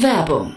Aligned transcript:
Werbung 0.00 0.56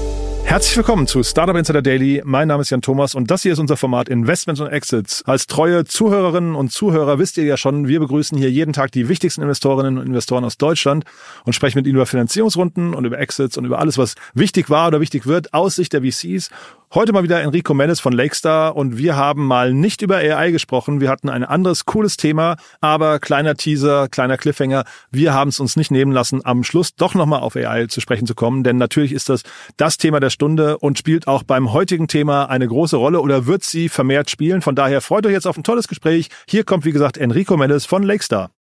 Herzlich 0.51 0.75
willkommen 0.75 1.07
zu 1.07 1.23
Startup 1.23 1.55
Insider 1.55 1.81
Daily. 1.81 2.21
Mein 2.25 2.49
Name 2.49 2.59
ist 2.59 2.71
Jan 2.71 2.81
Thomas 2.81 3.15
und 3.15 3.31
das 3.31 3.41
hier 3.41 3.53
ist 3.53 3.59
unser 3.59 3.77
Format 3.77 4.09
Investments 4.09 4.59
und 4.59 4.67
Exits. 4.67 5.23
Als 5.23 5.47
treue 5.47 5.85
Zuhörerinnen 5.85 6.55
und 6.55 6.73
Zuhörer 6.73 7.19
wisst 7.19 7.37
ihr 7.37 7.45
ja 7.45 7.55
schon, 7.55 7.87
wir 7.87 8.01
begrüßen 8.01 8.37
hier 8.37 8.51
jeden 8.51 8.73
Tag 8.73 8.91
die 8.91 9.07
wichtigsten 9.07 9.43
Investorinnen 9.43 9.97
und 9.97 10.05
Investoren 10.05 10.43
aus 10.43 10.57
Deutschland 10.57 11.05
und 11.45 11.53
sprechen 11.53 11.77
mit 11.77 11.87
ihnen 11.87 11.95
über 11.95 12.05
Finanzierungsrunden 12.05 12.93
und 12.93 13.05
über 13.05 13.17
Exits 13.17 13.57
und 13.57 13.63
über 13.63 13.79
alles, 13.79 13.97
was 13.97 14.15
wichtig 14.33 14.69
war 14.69 14.89
oder 14.89 14.99
wichtig 14.99 15.25
wird 15.25 15.53
aus 15.53 15.77
Sicht 15.77 15.93
der 15.93 16.01
VCs 16.01 16.49
Heute 16.93 17.13
mal 17.13 17.23
wieder 17.23 17.41
Enrico 17.41 17.73
Mendes 17.73 18.01
von 18.01 18.11
Lakestar 18.11 18.75
und 18.75 18.97
wir 18.97 19.15
haben 19.15 19.47
mal 19.47 19.73
nicht 19.73 20.01
über 20.01 20.17
AI 20.17 20.51
gesprochen. 20.51 20.99
Wir 20.99 21.07
hatten 21.07 21.29
ein 21.29 21.45
anderes 21.45 21.85
cooles 21.85 22.17
Thema, 22.17 22.57
aber 22.81 23.19
kleiner 23.19 23.55
Teaser, 23.55 24.09
kleiner 24.09 24.35
Cliffhanger. 24.35 24.83
Wir 25.09 25.33
haben 25.33 25.47
es 25.47 25.61
uns 25.61 25.77
nicht 25.77 25.89
nehmen 25.89 26.11
lassen, 26.11 26.41
am 26.43 26.65
Schluss 26.65 26.93
doch 26.95 27.13
nochmal 27.15 27.39
auf 27.39 27.55
AI 27.55 27.85
zu 27.85 28.01
sprechen 28.01 28.27
zu 28.27 28.35
kommen, 28.35 28.65
denn 28.65 28.75
natürlich 28.75 29.13
ist 29.13 29.29
das 29.29 29.43
das 29.77 29.95
Thema 29.95 30.19
der 30.19 30.31
Stunde 30.31 30.79
und 30.79 30.97
spielt 30.97 31.27
auch 31.27 31.43
beim 31.43 31.71
heutigen 31.71 32.09
Thema 32.09 32.49
eine 32.49 32.67
große 32.67 32.97
Rolle 32.97 33.21
oder 33.21 33.45
wird 33.45 33.63
sie 33.63 33.87
vermehrt 33.87 34.29
spielen. 34.29 34.61
Von 34.61 34.75
daher 34.75 34.99
freut 34.99 35.25
euch 35.25 35.31
jetzt 35.31 35.47
auf 35.47 35.55
ein 35.55 35.63
tolles 35.63 35.87
Gespräch. 35.87 36.27
Hier 36.45 36.65
kommt, 36.65 36.83
wie 36.83 36.91
gesagt, 36.91 37.17
Enrico 37.17 37.55
Mendes 37.55 37.85
von 37.85 38.03
Lakestar. 38.03 38.51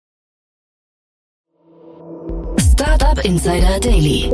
Startup 2.61 3.25
Insider 3.25 3.81
Daily. 3.81 4.31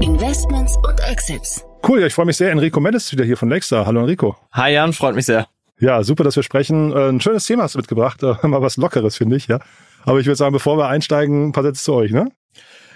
Investments 0.00 0.76
und 0.86 1.00
Exits. 1.10 1.64
Cool, 1.86 2.00
ja, 2.00 2.06
ich 2.06 2.14
freue 2.14 2.26
mich 2.26 2.36
sehr. 2.36 2.52
Enrico 2.52 2.78
Mendes 2.78 3.06
ist 3.06 3.12
wieder 3.12 3.24
hier 3.24 3.36
von 3.36 3.48
Lexstar. 3.48 3.86
Hallo 3.86 4.00
Enrico. 4.00 4.36
Hi 4.52 4.72
Jan, 4.72 4.92
freut 4.92 5.16
mich 5.16 5.26
sehr. 5.26 5.48
Ja, 5.80 6.04
super, 6.04 6.22
dass 6.22 6.36
wir 6.36 6.44
sprechen. 6.44 6.92
Äh, 6.92 7.08
ein 7.08 7.20
schönes 7.20 7.44
Thema 7.44 7.64
hast 7.64 7.74
du 7.74 7.78
mitgebracht. 7.78 8.22
Äh, 8.22 8.34
mal 8.46 8.62
was 8.62 8.76
Lockeres, 8.76 9.16
finde 9.16 9.36
ich, 9.36 9.48
ja. 9.48 9.58
Aber 10.04 10.20
ich 10.20 10.26
würde 10.26 10.36
sagen, 10.36 10.52
bevor 10.52 10.78
wir 10.78 10.86
einsteigen, 10.86 11.48
ein 11.48 11.52
paar 11.52 11.64
Sätze 11.64 11.82
zu 11.82 11.94
euch, 11.94 12.12
ne? 12.12 12.30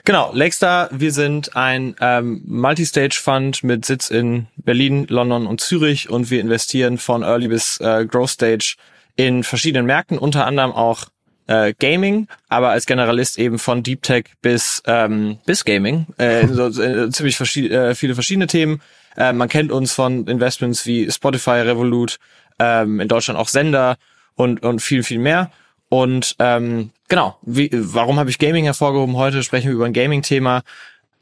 Genau, 0.04 0.30
Lexstar, 0.32 0.88
wir 0.92 1.10
sind 1.10 1.56
ein 1.56 1.96
ähm, 2.00 2.42
Multistage-Fund 2.46 3.64
mit 3.64 3.84
Sitz 3.84 4.08
in 4.08 4.46
Berlin, 4.56 5.06
London 5.08 5.48
und 5.48 5.60
Zürich 5.60 6.08
und 6.08 6.30
wir 6.30 6.40
investieren 6.40 6.98
von 6.98 7.24
Early 7.24 7.48
bis 7.48 7.80
äh, 7.80 8.06
Growth 8.06 8.30
Stage 8.30 8.76
in 9.16 9.42
verschiedenen 9.42 9.86
Märkten, 9.86 10.16
unter 10.16 10.46
anderem 10.46 10.70
auch 10.70 11.06
äh, 11.46 11.74
Gaming, 11.78 12.28
aber 12.48 12.70
als 12.70 12.86
Generalist 12.86 13.38
eben 13.38 13.58
von 13.58 13.82
Deep 13.82 14.02
Tech 14.02 14.24
bis 14.42 14.82
ähm, 14.86 15.38
bis 15.46 15.64
Gaming, 15.64 16.06
äh, 16.18 16.46
so, 16.48 16.66
äh, 16.82 17.10
ziemlich 17.10 17.36
verschied 17.36 17.70
äh, 17.70 17.94
viele 17.94 18.14
verschiedene 18.14 18.46
Themen. 18.46 18.82
Äh, 19.16 19.32
man 19.32 19.48
kennt 19.48 19.72
uns 19.72 19.92
von 19.92 20.26
Investments 20.26 20.86
wie 20.86 21.10
Spotify, 21.10 21.60
Revolut, 21.60 22.18
ähm, 22.58 23.00
in 23.00 23.08
Deutschland 23.08 23.38
auch 23.38 23.48
Sender 23.48 23.96
und 24.34 24.62
und 24.62 24.80
viel 24.82 25.02
viel 25.02 25.18
mehr. 25.18 25.50
Und 25.88 26.34
ähm, 26.40 26.90
genau, 27.08 27.36
wie, 27.42 27.70
warum 27.72 28.18
habe 28.18 28.30
ich 28.30 28.38
Gaming 28.38 28.64
hervorgehoben? 28.64 29.16
Heute 29.16 29.42
sprechen 29.42 29.68
wir 29.68 29.74
über 29.74 29.86
ein 29.86 29.92
Gaming-Thema, 29.92 30.62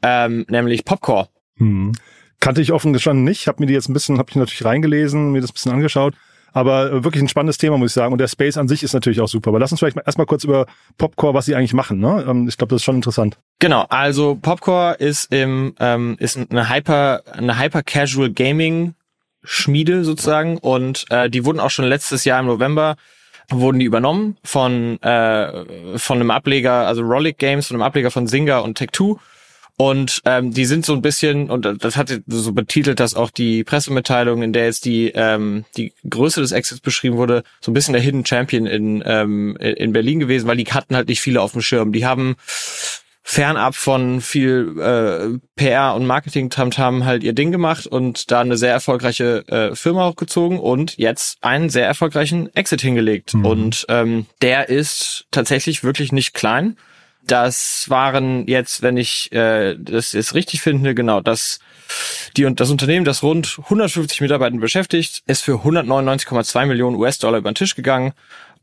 ähm, 0.01 0.45
nämlich 0.49 0.85
Popcore. 0.85 1.29
Hm. 1.57 1.93
Kannte 2.39 2.61
ich 2.61 2.71
offen 2.71 2.91
gestanden 2.91 3.23
nicht, 3.23 3.47
habe 3.47 3.61
mir 3.61 3.67
die 3.67 3.73
jetzt 3.73 3.89
ein 3.89 3.93
bisschen, 3.93 4.17
habe 4.17 4.29
ich 4.29 4.35
natürlich 4.35 4.65
reingelesen, 4.65 5.31
mir 5.31 5.41
das 5.41 5.51
ein 5.51 5.53
bisschen 5.53 5.71
angeschaut. 5.71 6.15
Aber 6.55 6.89
äh, 6.89 7.03
wirklich 7.03 7.21
ein 7.21 7.27
spannendes 7.27 7.57
Thema, 7.57 7.77
muss 7.77 7.91
ich 7.91 7.93
sagen. 7.93 8.13
Und 8.13 8.19
der 8.19 8.29
Space 8.29 8.55
an 8.55 8.69
sich 8.69 8.81
ist 8.81 8.93
natürlich 8.93 9.19
auch 9.19 9.27
super. 9.27 9.49
Aber 9.49 9.59
lass 9.59 9.71
uns 9.71 9.79
vielleicht 9.79 9.97
mal 9.97 10.03
erstmal 10.05 10.25
kurz 10.25 10.45
über 10.45 10.67
Popcore, 10.97 11.33
was 11.33 11.45
sie 11.45 11.53
eigentlich 11.53 11.73
machen. 11.73 11.99
Ne? 11.99 12.25
Ähm, 12.27 12.47
ich 12.47 12.57
glaube, 12.57 12.69
das 12.69 12.77
ist 12.77 12.85
schon 12.85 12.95
interessant. 12.95 13.37
Genau, 13.59 13.85
also 13.89 14.35
Popcore 14.41 14.93
ist 14.93 15.33
im 15.33 15.75
ähm, 15.81 16.15
ist 16.17 16.37
eine 16.37 16.69
Hyper 16.69 17.23
eine 17.29 17.59
Hyper 17.59 17.83
Casual 17.83 18.31
Gaming 18.31 18.95
Schmiede 19.43 20.05
sozusagen 20.05 20.57
und 20.57 21.05
äh, 21.09 21.29
die 21.29 21.43
wurden 21.43 21.59
auch 21.59 21.69
schon 21.69 21.85
letztes 21.85 22.23
Jahr 22.23 22.39
im 22.39 22.45
November 22.45 22.95
wurden 23.51 23.79
die 23.79 23.85
übernommen 23.85 24.37
von 24.43 25.01
äh, 25.01 25.97
von 25.97 26.19
einem 26.19 26.31
Ableger, 26.31 26.87
also 26.87 27.01
Rollick 27.03 27.37
Games, 27.37 27.67
von 27.67 27.75
einem 27.75 27.83
Ableger 27.83 28.11
von 28.11 28.27
Zynga 28.27 28.59
und 28.59 28.79
Tech2 28.79 29.17
und 29.77 30.21
ähm, 30.25 30.53
die 30.53 30.65
sind 30.65 30.85
so 30.85 30.93
ein 30.93 31.01
bisschen, 31.01 31.49
und 31.49 31.83
das 31.83 31.97
hat 31.97 32.21
so 32.27 32.53
betitelt, 32.53 32.99
dass 32.99 33.13
auch 33.13 33.29
die 33.29 33.63
Pressemitteilung, 33.65 34.41
in 34.41 34.53
der 34.53 34.65
jetzt 34.65 34.85
die, 34.85 35.11
ähm, 35.13 35.65
die 35.75 35.93
Größe 36.09 36.39
des 36.39 36.53
Exits 36.53 36.79
beschrieben 36.79 37.17
wurde, 37.17 37.43
so 37.59 37.71
ein 37.71 37.73
bisschen 37.73 37.93
der 37.93 38.01
Hidden 38.01 38.25
Champion 38.25 38.67
in, 38.67 39.03
ähm, 39.05 39.57
in 39.57 39.91
Berlin 39.91 40.19
gewesen, 40.19 40.47
weil 40.47 40.57
die 40.57 40.65
hatten 40.65 40.95
halt 40.95 41.09
nicht 41.09 41.19
viele 41.19 41.41
auf 41.41 41.51
dem 41.51 41.61
Schirm. 41.61 41.91
Die 41.91 42.05
haben 42.05 42.37
fernab 43.27 43.75
von 43.75 44.21
viel 44.21 44.75
äh, 44.79 45.39
PR 45.55 45.95
und 45.95 46.05
Marketing 46.05 46.51
Tamtam 46.51 47.05
halt 47.05 47.23
ihr 47.23 47.33
Ding 47.33 47.51
gemacht 47.51 47.87
und 47.87 48.29
da 48.29 48.41
eine 48.41 48.55
sehr 48.55 48.71
erfolgreiche 48.71 49.45
äh, 49.47 49.75
Firma 49.75 50.07
hochgezogen 50.07 50.59
und 50.59 50.95
jetzt 50.97 51.39
einen 51.41 51.71
sehr 51.71 51.87
erfolgreichen 51.87 52.55
Exit 52.55 52.81
hingelegt. 52.81 53.33
Mhm. 53.33 53.45
Und 53.45 53.85
ähm, 53.89 54.27
der 54.43 54.69
ist 54.69 55.25
tatsächlich 55.31 55.83
wirklich 55.83 56.11
nicht 56.11 56.33
klein. 56.35 56.77
Das 57.27 57.89
waren 57.89 58.47
jetzt, 58.47 58.81
wenn 58.81 58.97
ich 58.97 59.31
äh, 59.31 59.75
das 59.77 60.13
jetzt 60.13 60.35
richtig 60.35 60.61
finde, 60.61 60.93
genau, 60.93 61.21
das 61.21 61.59
die 62.35 62.45
und 62.45 62.59
das 62.59 62.69
Unternehmen, 62.69 63.05
das 63.05 63.23
rund 63.23 63.59
150 63.63 64.21
Mitarbeiter 64.21 64.57
beschäftigt, 64.57 65.23
ist 65.27 65.41
für 65.41 65.63
199,2 65.63 66.65
Millionen 66.65 66.95
US-Dollar 66.95 67.39
über 67.39 67.51
den 67.51 67.55
Tisch 67.55 67.75
gegangen 67.75 68.13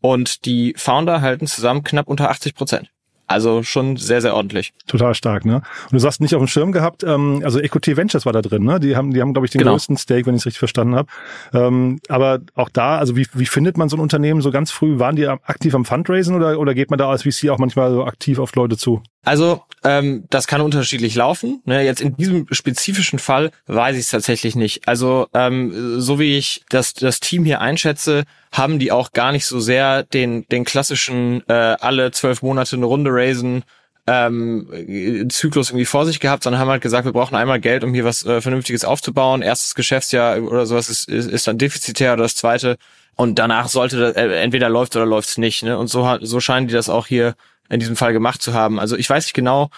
und 0.01 0.45
die 0.45 0.75
Founder 0.77 1.21
halten 1.21 1.47
zusammen 1.47 1.85
knapp 1.85 2.09
unter 2.09 2.31
80 2.31 2.55
Prozent. 2.55 2.91
Also 3.27 3.63
schon 3.63 3.97
sehr, 3.97 4.21
sehr 4.21 4.35
ordentlich. 4.35 4.73
Total 4.87 5.15
stark, 5.15 5.45
ne? 5.45 5.57
Und 5.85 5.93
du 5.93 5.99
sagst 5.99 6.21
nicht 6.21 6.35
auf 6.35 6.43
dem 6.43 6.49
Schirm 6.49 6.73
gehabt, 6.73 7.03
ähm, 7.05 7.41
also 7.45 7.61
EQT 7.61 7.97
Ventures 7.97 8.27
war 8.27 8.33
da 8.33 8.43
drin, 8.43 8.65
ne? 8.65 8.81
Die 8.81 8.97
haben, 8.97 9.13
die 9.13 9.21
haben, 9.21 9.33
glaube 9.33 9.47
ich, 9.47 9.53
den 9.53 9.61
genau. 9.61 9.73
größten 9.73 9.97
Stake, 9.97 10.27
wenn 10.27 10.35
ich 10.35 10.43
es 10.43 10.47
richtig 10.47 10.59
verstanden 10.59 10.95
habe. 10.97 11.09
Ähm, 11.53 12.01
aber 12.09 12.41
auch 12.55 12.69
da, 12.69 12.99
also 12.99 13.17
wie, 13.17 13.27
wie 13.35 13.47
findet 13.47 13.79
man 13.79 13.89
so 13.89 13.97
ein 13.97 14.01
Unternehmen 14.01 14.43
so 14.43 14.51
ganz 14.51 14.71
früh? 14.71 14.99
Waren 14.99 15.17
die 15.17 15.27
aktiv 15.27 15.75
am 15.75 15.85
Fundraisen 15.85 16.35
oder, 16.37 16.59
oder 16.59 16.75
geht 16.75 16.91
man 16.91 16.99
da 16.99 17.09
als 17.09 17.23
VC 17.23 17.49
auch 17.51 17.59
manchmal 17.59 17.91
so 17.93 18.05
aktiv 18.05 18.39
auf 18.39 18.55
Leute 18.55 18.77
zu? 18.77 19.03
Also 19.25 19.63
ähm, 19.85 20.25
das 20.31 20.47
kann 20.47 20.61
unterschiedlich 20.61 21.15
laufen. 21.15 21.63
Ne? 21.65 21.85
Jetzt 21.85 22.01
in 22.01 22.17
diesem 22.17 22.47
spezifischen 22.51 23.19
Fall 23.19 23.51
weiß 23.67 23.97
ich 23.97 24.03
es 24.03 24.11
tatsächlich 24.11 24.57
nicht. 24.57 24.89
Also 24.89 25.29
ähm, 25.35 26.01
so 26.01 26.19
wie 26.19 26.37
ich 26.37 26.65
das, 26.69 26.95
das 26.95 27.21
Team 27.21 27.45
hier 27.45 27.61
einschätze, 27.61 28.25
haben 28.53 28.79
die 28.79 28.93
auch 28.93 29.13
gar 29.13 29.33
nicht 29.33 29.47
so 29.47 29.61
sehr 29.61 30.03
den, 30.03 30.47
den 30.49 30.65
klassischen 30.65 31.43
äh, 31.49 31.53
alle 31.53 32.11
zwölf 32.11 32.43
Monate 32.43 32.77
eine 32.77 32.87
Runde 32.87 33.11
raisen 33.13 33.65
ähm, 34.07 35.29
Zyklus 35.31 35.71
irgendwie 35.71 35.85
vor 35.85 36.07
sich 36.07 36.19
gehabt, 36.19 36.43
sondern 36.43 36.61
haben 36.61 36.71
halt 36.71 36.83
gesagt, 36.83 37.05
wir 37.05 37.13
brauchen 37.13 37.37
einmal 37.37 37.61
Geld, 37.61 37.85
um 37.85 37.95
hier 37.95 38.05
was 38.05 38.25
äh, 38.25 38.41
Vernünftiges 38.41 38.85
aufzubauen. 38.85 39.43
Erstes 39.43 39.75
Geschäftsjahr 39.75 40.43
oder 40.43 40.67
sowas 40.67 40.89
ist, 40.89 41.09
ist, 41.09 41.31
ist 41.31 41.47
dann 41.47 41.59
defizitär 41.59 42.15
oder 42.15 42.25
das 42.25 42.35
zweite. 42.35 42.79
Und 43.15 43.39
danach 43.39 43.69
sollte 43.69 43.99
das, 43.99 44.17
äh, 44.17 44.43
entweder 44.43 44.69
läuft 44.69 44.97
oder 44.97 45.07
läuft's 45.07 45.39
nicht. 45.39 45.63
Ne? 45.63 45.79
Und 45.79 45.87
so, 45.87 46.19
so 46.21 46.41
scheinen 46.41 46.67
die 46.67 46.75
das 46.75 46.89
auch 46.89 47.07
hier 47.07 47.35
in 47.73 47.81
diesem 47.81 47.97
Fall 47.97 48.13
gemacht 48.13 48.43
zu 48.43 48.53
haben. 48.53 48.79
Also 48.79 48.97
ich 48.97 49.09
weiß 49.09 49.25
nicht 49.25 49.35
genau, 49.35 49.71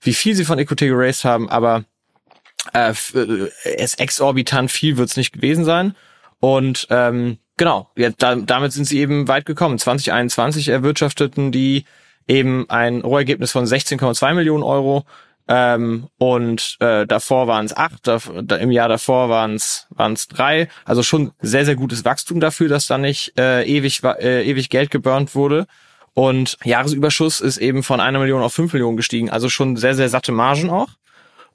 wie 0.00 0.14
viel 0.14 0.34
sie 0.34 0.44
von 0.44 0.58
EQT 0.58 0.78
geraced 0.78 1.24
haben, 1.24 1.50
aber 1.50 1.84
äh, 2.72 2.92
äh, 3.14 3.50
es 3.76 3.94
exorbitant 3.94 4.70
viel 4.70 4.96
wird's 4.96 5.16
nicht 5.16 5.32
gewesen 5.32 5.64
sein. 5.64 5.96
Und 6.38 6.86
ähm, 6.90 7.38
genau, 7.56 7.90
ja, 7.96 8.10
da, 8.16 8.36
damit 8.36 8.72
sind 8.72 8.84
sie 8.84 9.00
eben 9.00 9.26
weit 9.26 9.46
gekommen. 9.46 9.78
2021 9.78 10.68
erwirtschafteten 10.68 11.50
die 11.50 11.84
eben 12.28 12.70
ein 12.70 13.00
Rohergebnis 13.00 13.50
von 13.50 13.64
16,2 13.64 14.34
Millionen 14.34 14.62
Euro. 14.62 15.04
Ähm, 15.48 16.06
und 16.18 16.76
äh, 16.78 17.04
davor 17.08 17.48
waren 17.48 17.66
es 17.66 17.76
acht, 17.76 18.06
da, 18.06 18.20
da, 18.42 18.56
im 18.56 18.70
Jahr 18.70 18.88
davor 18.88 19.28
waren 19.28 19.56
es 19.56 19.88
waren 19.90 20.12
es 20.12 20.28
drei. 20.28 20.68
Also 20.84 21.02
schon 21.02 21.32
sehr, 21.40 21.64
sehr 21.64 21.74
gutes 21.74 22.04
Wachstum 22.04 22.38
dafür, 22.38 22.68
dass 22.68 22.86
da 22.86 22.98
nicht 22.98 23.36
äh, 23.36 23.64
ewig, 23.64 24.04
äh, 24.04 24.48
ewig 24.48 24.70
Geld 24.70 24.92
geburnt 24.92 25.34
wurde. 25.34 25.66
Und 26.14 26.56
Jahresüberschuss 26.64 27.40
ist 27.40 27.58
eben 27.58 27.82
von 27.82 28.00
einer 28.00 28.18
Million 28.18 28.42
auf 28.42 28.52
fünf 28.52 28.72
Millionen 28.72 28.96
gestiegen. 28.96 29.30
Also 29.30 29.48
schon 29.48 29.76
sehr, 29.76 29.94
sehr 29.94 30.08
satte 30.08 30.32
Margen 30.32 30.70
auch. 30.70 30.88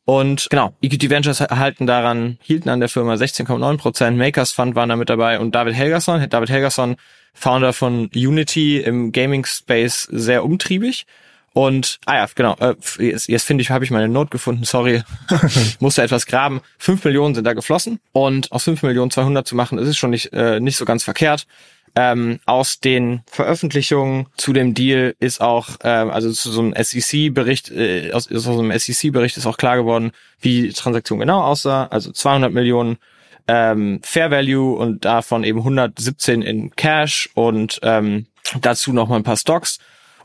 Und 0.06 0.48
genau, 0.52 0.74
Equity 0.82 1.10
Ventures 1.10 1.42
halten 1.42 1.88
daran, 1.88 2.38
hielten 2.42 2.70
an 2.70 2.80
der 2.80 2.90
Firma 2.90 3.16
16,9 3.16 3.78
Prozent. 3.78 4.18
Makers 4.18 4.52
Fund 4.52 4.76
waren 4.76 4.90
da 4.90 4.96
mit 4.96 5.10
dabei 5.10 5.40
und 5.40 5.56
David 5.56 5.74
Helgerson, 5.74 6.30
David 6.30 6.50
Helgerson, 6.50 6.96
Founder 7.34 7.74
von 7.74 8.10
Unity 8.16 8.78
im 8.78 9.12
Gaming 9.12 9.46
Space, 9.46 10.08
sehr 10.12 10.46
umtriebig. 10.46 11.08
Und, 11.54 12.00
ah 12.06 12.16
ja, 12.16 12.28
genau, 12.36 12.56
äh, 12.60 12.76
jetzt, 13.00 13.30
jetzt 13.30 13.46
finde 13.46 13.62
ich, 13.62 13.72
habe 13.72 13.84
ich 13.84 13.90
meine 13.90 14.10
Note 14.10 14.30
gefunden, 14.30 14.66
sorry, 14.66 15.04
musste 15.80 16.04
etwas 16.04 16.26
graben. 16.26 16.62
Fünf 16.78 17.04
Millionen 17.06 17.34
sind 17.34 17.46
da 17.46 17.54
geflossen 17.54 18.00
und 18.12 18.52
aus 18.52 18.66
fünf 18.66 18.84
Millionen 18.84 19.10
200 19.10 19.48
zu 19.48 19.56
machen, 19.56 19.78
das 19.78 19.88
ist 19.88 19.98
schon 19.98 20.10
nicht, 20.10 20.34
äh, 20.34 20.60
nicht 20.60 20.76
so 20.76 20.86
ganz 20.86 21.04
verkehrt. 21.04 21.48
Ähm, 21.98 22.40
aus 22.46 22.82
den 22.82 23.22
Veröffentlichungen 23.26 24.28
zu 24.36 24.52
dem 24.52 24.74
Deal 24.74 25.16
ist 25.20 25.40
auch, 25.40 25.70
ähm, 25.84 26.10
also 26.10 26.30
zu 26.32 26.52
so 26.52 26.62
einem 26.62 26.74
SEC-Bericht, 26.76 27.72
äh, 27.72 28.12
aus, 28.12 28.30
aus 28.30 28.44
so 28.44 28.60
einem 28.60 28.78
SEC-Bericht 28.78 29.38
ist 29.38 29.46
auch 29.46 29.56
klar 29.56 29.78
geworden, 29.78 30.12
wie 30.42 30.64
die 30.64 30.74
Transaktion 30.74 31.20
genau 31.20 31.42
aussah. 31.42 31.86
Also 31.88 32.12
200 32.12 32.52
Millionen 32.52 32.98
ähm, 33.48 34.02
Fair 34.04 34.30
Value 34.30 34.76
und 34.76 35.06
davon 35.06 35.44
eben 35.46 35.60
117 35.60 36.42
in 36.42 36.76
Cash 36.76 37.30
und 37.34 37.80
ähm, 37.84 38.26
dazu 38.62 38.92
noch 38.92 39.08
mal 39.08 39.18
ein 39.18 39.24
paar 39.24 39.38
Stocks 39.38 39.80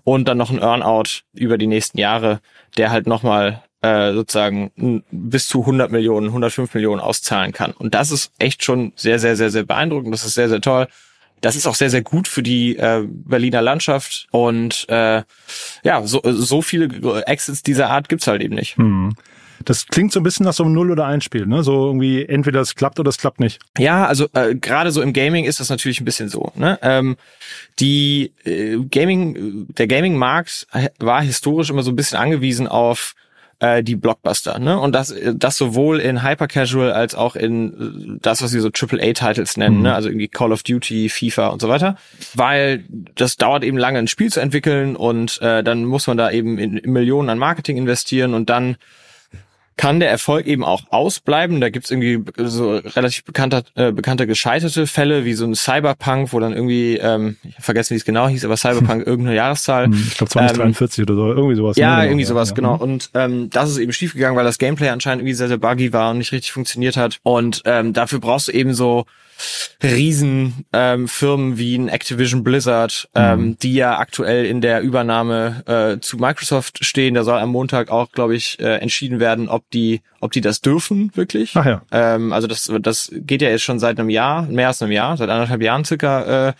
und 0.04 0.26
dann 0.26 0.38
noch 0.38 0.50
ein 0.50 0.58
Earnout 0.58 1.22
über 1.34 1.58
die 1.58 1.66
nächsten 1.66 1.98
Jahre, 1.98 2.40
der 2.76 2.90
halt 2.90 3.06
nochmal 3.06 3.62
äh, 3.82 4.12
sozusagen 4.12 5.04
bis 5.10 5.48
zu 5.48 5.60
100 5.60 5.90
Millionen, 5.90 6.28
105 6.28 6.74
Millionen 6.74 7.00
auszahlen 7.00 7.52
kann. 7.52 7.72
Und 7.72 7.94
das 7.94 8.10
ist 8.10 8.32
echt 8.38 8.64
schon 8.64 8.92
sehr, 8.96 9.18
sehr, 9.18 9.36
sehr, 9.36 9.50
sehr 9.50 9.64
beeindruckend. 9.64 10.12
Das 10.12 10.24
ist 10.24 10.34
sehr, 10.34 10.48
sehr 10.48 10.60
toll. 10.60 10.88
Das 11.40 11.56
ist 11.56 11.66
auch 11.66 11.74
sehr, 11.74 11.90
sehr 11.90 12.02
gut 12.02 12.28
für 12.28 12.42
die 12.42 12.76
äh, 12.76 13.04
Berliner 13.08 13.62
Landschaft. 13.62 14.26
Und 14.30 14.86
äh, 14.88 15.22
ja, 15.82 16.06
so, 16.06 16.20
so 16.24 16.62
viele 16.62 17.24
Exits 17.26 17.62
dieser 17.62 17.90
Art 17.90 18.08
gibt's 18.08 18.26
halt 18.26 18.42
eben 18.42 18.54
nicht. 18.54 18.76
Hm. 18.76 19.14
Das 19.64 19.86
klingt 19.86 20.12
so 20.12 20.20
ein 20.20 20.22
bisschen 20.22 20.46
nach 20.46 20.52
so 20.52 20.64
einem 20.64 20.72
Null- 20.72 20.90
oder 20.90 21.06
Einspiel, 21.06 21.46
ne? 21.46 21.62
So 21.62 21.86
irgendwie 21.86 22.24
entweder 22.24 22.60
es 22.60 22.74
klappt 22.74 22.98
oder 22.98 23.10
es 23.10 23.18
klappt 23.18 23.40
nicht. 23.40 23.60
Ja, 23.78 24.06
also 24.06 24.26
äh, 24.32 24.54
gerade 24.54 24.90
so 24.90 25.02
im 25.02 25.12
Gaming 25.12 25.44
ist 25.44 25.60
das 25.60 25.68
natürlich 25.68 26.00
ein 26.00 26.06
bisschen 26.06 26.28
so. 26.28 26.52
Ne? 26.54 26.78
Ähm, 26.82 27.16
die 27.78 28.32
äh, 28.44 28.78
Gaming, 28.90 29.66
der 29.68 29.86
Gaming-Markt 29.86 30.66
war 30.98 31.22
historisch 31.22 31.70
immer 31.70 31.82
so 31.82 31.90
ein 31.90 31.96
bisschen 31.96 32.18
angewiesen 32.18 32.68
auf 32.68 33.14
äh, 33.60 33.82
die 33.82 33.94
Blockbuster, 33.94 34.58
ne? 34.58 34.78
Und 34.78 34.94
das, 34.94 35.14
das 35.34 35.56
sowohl 35.56 36.00
in 36.00 36.22
Hyper-Casual 36.22 36.92
als 36.92 37.14
auch 37.14 37.36
in 37.36 38.16
äh, 38.16 38.18
das, 38.20 38.42
was 38.42 38.50
sie 38.50 38.60
so 38.60 38.68
AAA-Titles 38.68 39.56
nennen, 39.56 39.76
mhm. 39.76 39.82
ne? 39.82 39.94
Also 39.94 40.08
irgendwie 40.08 40.28
Call 40.28 40.52
of 40.52 40.62
Duty, 40.62 41.08
FIFA 41.08 41.48
und 41.48 41.60
so 41.60 41.68
weiter. 41.68 41.96
Weil 42.34 42.84
das 43.14 43.36
dauert 43.36 43.62
eben 43.62 43.78
lange, 43.78 43.98
ein 43.98 44.08
Spiel 44.08 44.32
zu 44.32 44.40
entwickeln 44.40 44.96
und 44.96 45.40
äh, 45.42 45.62
dann 45.62 45.84
muss 45.84 46.06
man 46.06 46.16
da 46.16 46.30
eben 46.30 46.58
in, 46.58 46.78
in 46.78 46.92
Millionen 46.92 47.28
an 47.28 47.38
Marketing 47.38 47.76
investieren 47.76 48.34
und 48.34 48.50
dann 48.50 48.76
kann 49.80 49.98
der 49.98 50.10
Erfolg 50.10 50.46
eben 50.46 50.62
auch 50.62 50.82
ausbleiben. 50.90 51.62
Da 51.62 51.70
gibt's 51.70 51.90
irgendwie 51.90 52.22
so 52.36 52.76
relativ 52.76 53.24
bekannte, 53.24 53.62
äh, 53.76 53.92
bekannte 53.92 54.26
gescheiterte 54.26 54.86
Fälle, 54.86 55.24
wie 55.24 55.32
so 55.32 55.46
ein 55.46 55.54
Cyberpunk, 55.54 56.34
wo 56.34 56.38
dann 56.38 56.52
irgendwie, 56.52 56.98
ähm, 56.98 57.38
ich 57.44 57.54
habe 57.54 57.62
vergessen, 57.62 57.94
wie 57.94 57.96
es 57.96 58.04
genau 58.04 58.28
hieß, 58.28 58.44
aber 58.44 58.58
Cyberpunk 58.58 59.06
irgendeine 59.06 59.36
Jahreszahl. 59.36 59.86
Hm, 59.86 59.94
ich 59.94 60.18
glaube 60.18 60.32
2043 60.32 60.98
ähm, 60.98 61.02
oder 61.04 61.14
so, 61.14 61.32
irgendwie 61.32 61.54
sowas. 61.54 61.76
Ja, 61.78 62.00
ne? 62.00 62.08
irgendwie 62.08 62.26
sowas, 62.26 62.50
ja. 62.50 62.56
genau. 62.56 62.76
Und 62.76 63.08
ähm, 63.14 63.48
das 63.48 63.70
ist 63.70 63.78
eben 63.78 63.94
schiefgegangen, 63.94 64.36
weil 64.36 64.44
das 64.44 64.58
Gameplay 64.58 64.90
anscheinend 64.90 65.22
irgendwie 65.22 65.32
sehr, 65.32 65.48
sehr 65.48 65.56
buggy 65.56 65.94
war 65.94 66.10
und 66.10 66.18
nicht 66.18 66.32
richtig 66.32 66.52
funktioniert 66.52 66.98
hat. 66.98 67.16
Und 67.22 67.62
ähm, 67.64 67.94
dafür 67.94 68.20
brauchst 68.20 68.48
du 68.48 68.52
eben 68.52 68.74
so 68.74 69.06
Riesenfirmen 69.82 71.52
ähm, 71.52 71.58
wie 71.58 71.76
ein 71.76 71.88
Activision 71.88 72.44
Blizzard, 72.44 73.08
ähm, 73.14 73.40
mhm. 73.40 73.58
die 73.58 73.74
ja 73.74 73.98
aktuell 73.98 74.46
in 74.46 74.60
der 74.60 74.80
Übernahme 74.82 75.62
äh, 75.66 76.00
zu 76.00 76.16
Microsoft 76.16 76.84
stehen. 76.84 77.14
Da 77.14 77.24
soll 77.24 77.38
am 77.38 77.50
Montag 77.50 77.90
auch, 77.90 78.12
glaube 78.12 78.36
ich, 78.36 78.58
äh, 78.60 78.76
entschieden 78.76 79.20
werden, 79.20 79.48
ob 79.48 79.68
die, 79.70 80.02
ob 80.20 80.32
die 80.32 80.40
das 80.40 80.60
dürfen 80.60 81.10
wirklich. 81.14 81.56
Ach 81.56 81.66
ja. 81.66 81.82
Ähm, 81.90 82.32
also 82.32 82.46
das, 82.46 82.70
das 82.80 83.10
geht 83.14 83.42
ja 83.42 83.48
jetzt 83.48 83.62
schon 83.62 83.78
seit 83.78 83.98
einem 83.98 84.10
Jahr, 84.10 84.42
mehr 84.42 84.68
als 84.68 84.82
einem 84.82 84.92
Jahr, 84.92 85.16
seit 85.16 85.30
anderthalb 85.30 85.62
Jahren 85.62 85.84
circa 85.84 86.48
äh, 86.48 86.52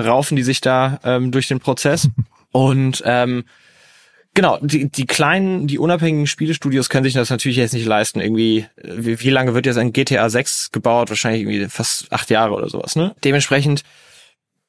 raufen 0.00 0.36
die 0.36 0.42
sich 0.42 0.60
da 0.60 1.00
ähm, 1.04 1.30
durch 1.32 1.48
den 1.48 1.60
Prozess. 1.60 2.08
Und 2.52 3.02
ähm, 3.04 3.44
Genau, 4.38 4.56
die, 4.62 4.88
die 4.88 5.04
kleinen, 5.04 5.66
die 5.66 5.80
unabhängigen 5.80 6.28
Spielestudios 6.28 6.88
können 6.88 7.02
sich 7.02 7.14
das 7.14 7.28
natürlich 7.28 7.56
jetzt 7.56 7.74
nicht 7.74 7.86
leisten. 7.86 8.20
Irgendwie, 8.20 8.66
wie, 8.76 9.18
wie 9.18 9.30
lange 9.30 9.52
wird 9.52 9.66
jetzt 9.66 9.78
ein 9.78 9.92
GTA 9.92 10.30
6 10.30 10.70
gebaut? 10.70 11.10
Wahrscheinlich 11.10 11.42
irgendwie 11.42 11.68
fast 11.68 12.12
acht 12.12 12.30
Jahre 12.30 12.54
oder 12.54 12.68
sowas, 12.68 12.94
ne? 12.94 13.16
Dementsprechend 13.24 13.82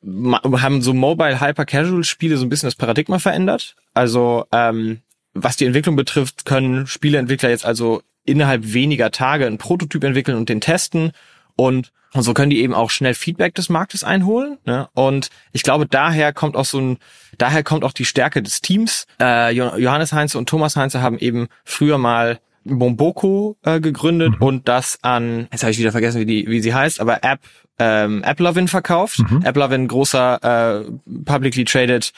haben 0.04 0.81
so 0.81 0.95
Mobile 0.95 1.39
Hyper 1.39 1.66
Casual 1.66 2.04
Spiele 2.04 2.38
so 2.38 2.48
ein 2.48 2.50
bisschen 2.50 2.66
das 2.66 2.74
Paradigma 2.74 3.19
verändert. 3.19 3.75
Also, 3.94 4.48
ähm, 4.51 5.01
was 5.36 5.56
die 5.56 5.66
Entwicklung 5.66 5.95
betrifft, 5.95 6.45
können 6.45 6.88
Spieleentwickler 6.88 7.51
jetzt 7.51 7.63
also 7.68 8.01
innerhalb 8.25 8.74
weniger 8.74 9.12
Tage 9.12 9.45
einen 9.45 9.60
Prototyp 9.60 10.04
entwickeln 10.04 10.36
und 10.39 10.50
den 10.50 10.62
testen 10.62 11.12
und 11.60 11.92
und 12.14 12.24
so 12.24 12.34
können 12.34 12.50
die 12.50 12.62
eben 12.62 12.74
auch 12.74 12.90
schnell 12.90 13.14
Feedback 13.14 13.54
des 13.54 13.70
Marktes 13.70 14.04
einholen. 14.04 14.58
Ne? 14.66 14.90
Und 14.94 15.30
ich 15.52 15.62
glaube, 15.62 15.86
daher 15.86 16.34
kommt 16.34 16.56
auch 16.56 16.66
so 16.66 16.80
ein, 16.80 16.98
daher 17.38 17.64
kommt 17.64 17.84
auch 17.84 17.94
die 17.94 18.06
Stärke 18.06 18.42
des 18.42 18.62
Teams. 18.62 19.06
Äh, 19.22 19.54
Johannes 19.54 20.12
Heinze 20.12 20.40
und 20.40 20.50
Thomas 20.50 20.76
Heinze 20.76 21.04
haben 21.04 21.20
eben 21.20 21.50
früher 21.64 22.00
mal 22.00 22.40
Bomboko 22.64 23.58
äh, 23.64 23.80
gegründet 23.80 24.40
mhm. 24.40 24.46
und 24.46 24.68
das 24.68 25.00
an, 25.04 25.48
jetzt 25.52 25.62
habe 25.62 25.72
ich 25.72 25.78
wieder 25.78 25.92
vergessen, 25.92 26.20
wie 26.20 26.26
die, 26.26 26.48
wie 26.48 26.62
sie 26.62 26.74
heißt, 26.74 27.00
aber 27.00 27.24
App, 27.24 27.42
ähm, 27.78 28.24
AppLovin 28.24 28.68
verkauft. 28.68 29.20
Mhm. 29.20 29.46
AppLovin, 29.46 29.88
großer 29.88 30.84
äh, 30.88 30.92
publicly 31.26 31.64
traded 31.64 32.12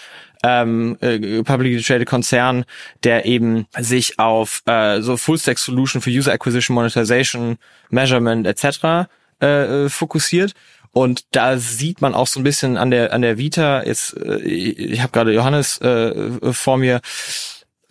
ähm, 0.43 0.97
äh, 1.01 1.43
publicly 1.43 1.81
traded 1.81 2.07
Konzern, 2.07 2.63
der 3.03 3.25
eben 3.25 3.65
sich 3.77 4.17
auf 4.19 4.63
äh, 4.65 5.01
so 5.01 5.17
Full 5.17 5.37
Stack 5.37 5.59
Solution 5.59 6.01
für 6.01 6.09
User 6.09 6.31
Acquisition, 6.31 6.75
Monetization, 6.75 7.57
Measurement 7.89 8.47
etc 8.47 9.09
äh, 9.41 9.89
fokussiert. 9.89 10.53
Und 10.93 11.23
da 11.31 11.57
sieht 11.57 12.01
man 12.01 12.13
auch 12.13 12.27
so 12.27 12.39
ein 12.39 12.43
bisschen 12.43 12.77
an 12.77 12.91
der 12.91 13.13
an 13.13 13.21
der 13.21 13.37
Vita. 13.37 13.83
Jetzt, 13.83 14.17
äh, 14.17 14.39
ich 14.39 15.01
habe 15.01 15.11
gerade 15.11 15.33
Johannes 15.33 15.79
äh, 15.79 16.53
vor 16.53 16.77
mir. 16.77 17.01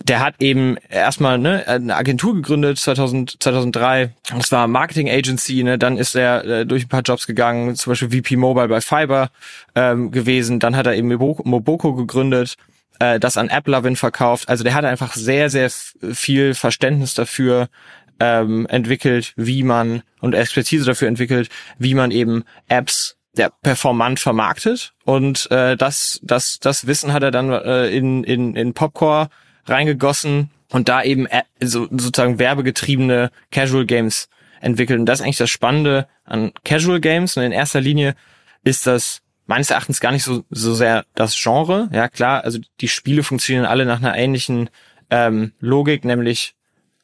Der 0.03 0.21
hat 0.21 0.37
eben 0.39 0.79
erstmal 0.89 1.39
ne, 1.39 1.67
eine 1.69 1.95
Agentur 1.95 2.35
gegründet 2.35 2.79
2000, 2.79 3.43
2003. 3.43 4.15
Das 4.35 4.51
war 4.51 4.67
Marketing 4.67 5.11
Agency. 5.11 5.63
Ne, 5.63 5.79
dann 5.79 5.99
ist 5.99 6.15
er 6.15 6.45
äh, 6.45 6.67
durch 6.67 6.85
ein 6.85 6.89
paar 6.89 7.03
Jobs 7.03 7.27
gegangen, 7.27 7.75
zum 7.77 7.91
Beispiel 7.91 8.11
VP 8.11 8.37
Mobile 8.37 8.69
bei 8.69 8.81
Fiber 8.81 9.31
ähm, 9.75 10.11
gewesen. 10.11 10.59
Dann 10.59 10.77
hat 10.77 10.87
er 10.87 10.95
eben 10.95 11.09
Moboko, 11.09 11.95
gegründet 11.95 12.57
äh, 13.01 13.19
das 13.19 13.37
an 13.37 13.49
AppLovin 13.49 13.97
verkauft. 13.97 14.49
Also 14.49 14.63
der 14.63 14.75
hat 14.75 14.85
einfach 14.85 15.15
sehr, 15.15 15.51
sehr 15.51 15.71
viel 15.71 16.55
Verständnis 16.55 17.15
dafür, 17.15 17.69
ähm, 18.21 18.67
entwickelt, 18.67 19.33
wie 19.37 19.63
man 19.63 20.03
und 20.21 20.35
Expertise 20.35 20.85
dafür 20.85 21.09
entwickelt, 21.09 21.49
wie 21.79 21.95
man 21.95 22.11
eben 22.11 22.45
Apps 22.69 23.17
der 23.37 23.51
performant 23.63 24.21
vermarktet. 24.21 24.93
Und 25.05 25.51
äh, 25.51 25.77
das 25.77 26.21
das 26.23 26.59
das 26.61 26.87
Wissen 26.87 27.13
hat 27.13 27.23
er 27.23 27.31
dann 27.31 27.51
äh, 27.51 27.89
in 27.89 28.23
in 28.25 28.55
in 28.55 28.75
Popcore 28.75 29.31
reingegossen 29.65 30.51
und 30.71 30.89
da 30.89 31.03
eben 31.03 31.27
äh, 31.27 31.43
so, 31.61 31.87
sozusagen 31.91 32.39
werbegetriebene 32.39 33.31
Casual 33.51 33.87
Games 33.87 34.29
entwickelt. 34.61 35.01
Und 35.01 35.07
das 35.07 35.21
ist 35.21 35.25
eigentlich 35.25 35.37
das 35.39 35.51
Spannende 35.51 36.07
an 36.25 36.53
Casual 36.65 37.01
Games. 37.01 37.37
Und 37.37 37.45
in 37.45 37.53
erster 37.53 37.81
Linie 37.81 38.15
ist 38.63 38.87
das 38.87 39.23
meines 39.47 39.71
Erachtens 39.71 40.01
gar 40.01 40.13
nicht 40.13 40.25
so 40.25 40.45
so 40.51 40.75
sehr 40.75 41.05
das 41.15 41.41
Genre. 41.41 41.89
Ja 41.93 42.09
klar 42.09 42.45
also 42.45 42.59
die 42.81 42.89
Spiele 42.89 43.23
funktionieren 43.23 43.65
alle 43.65 43.87
nach 43.87 43.99
einer 43.99 44.17
ähnlichen 44.17 44.71
ähm, 45.09 45.53
Logik 45.61 46.05
nämlich 46.05 46.55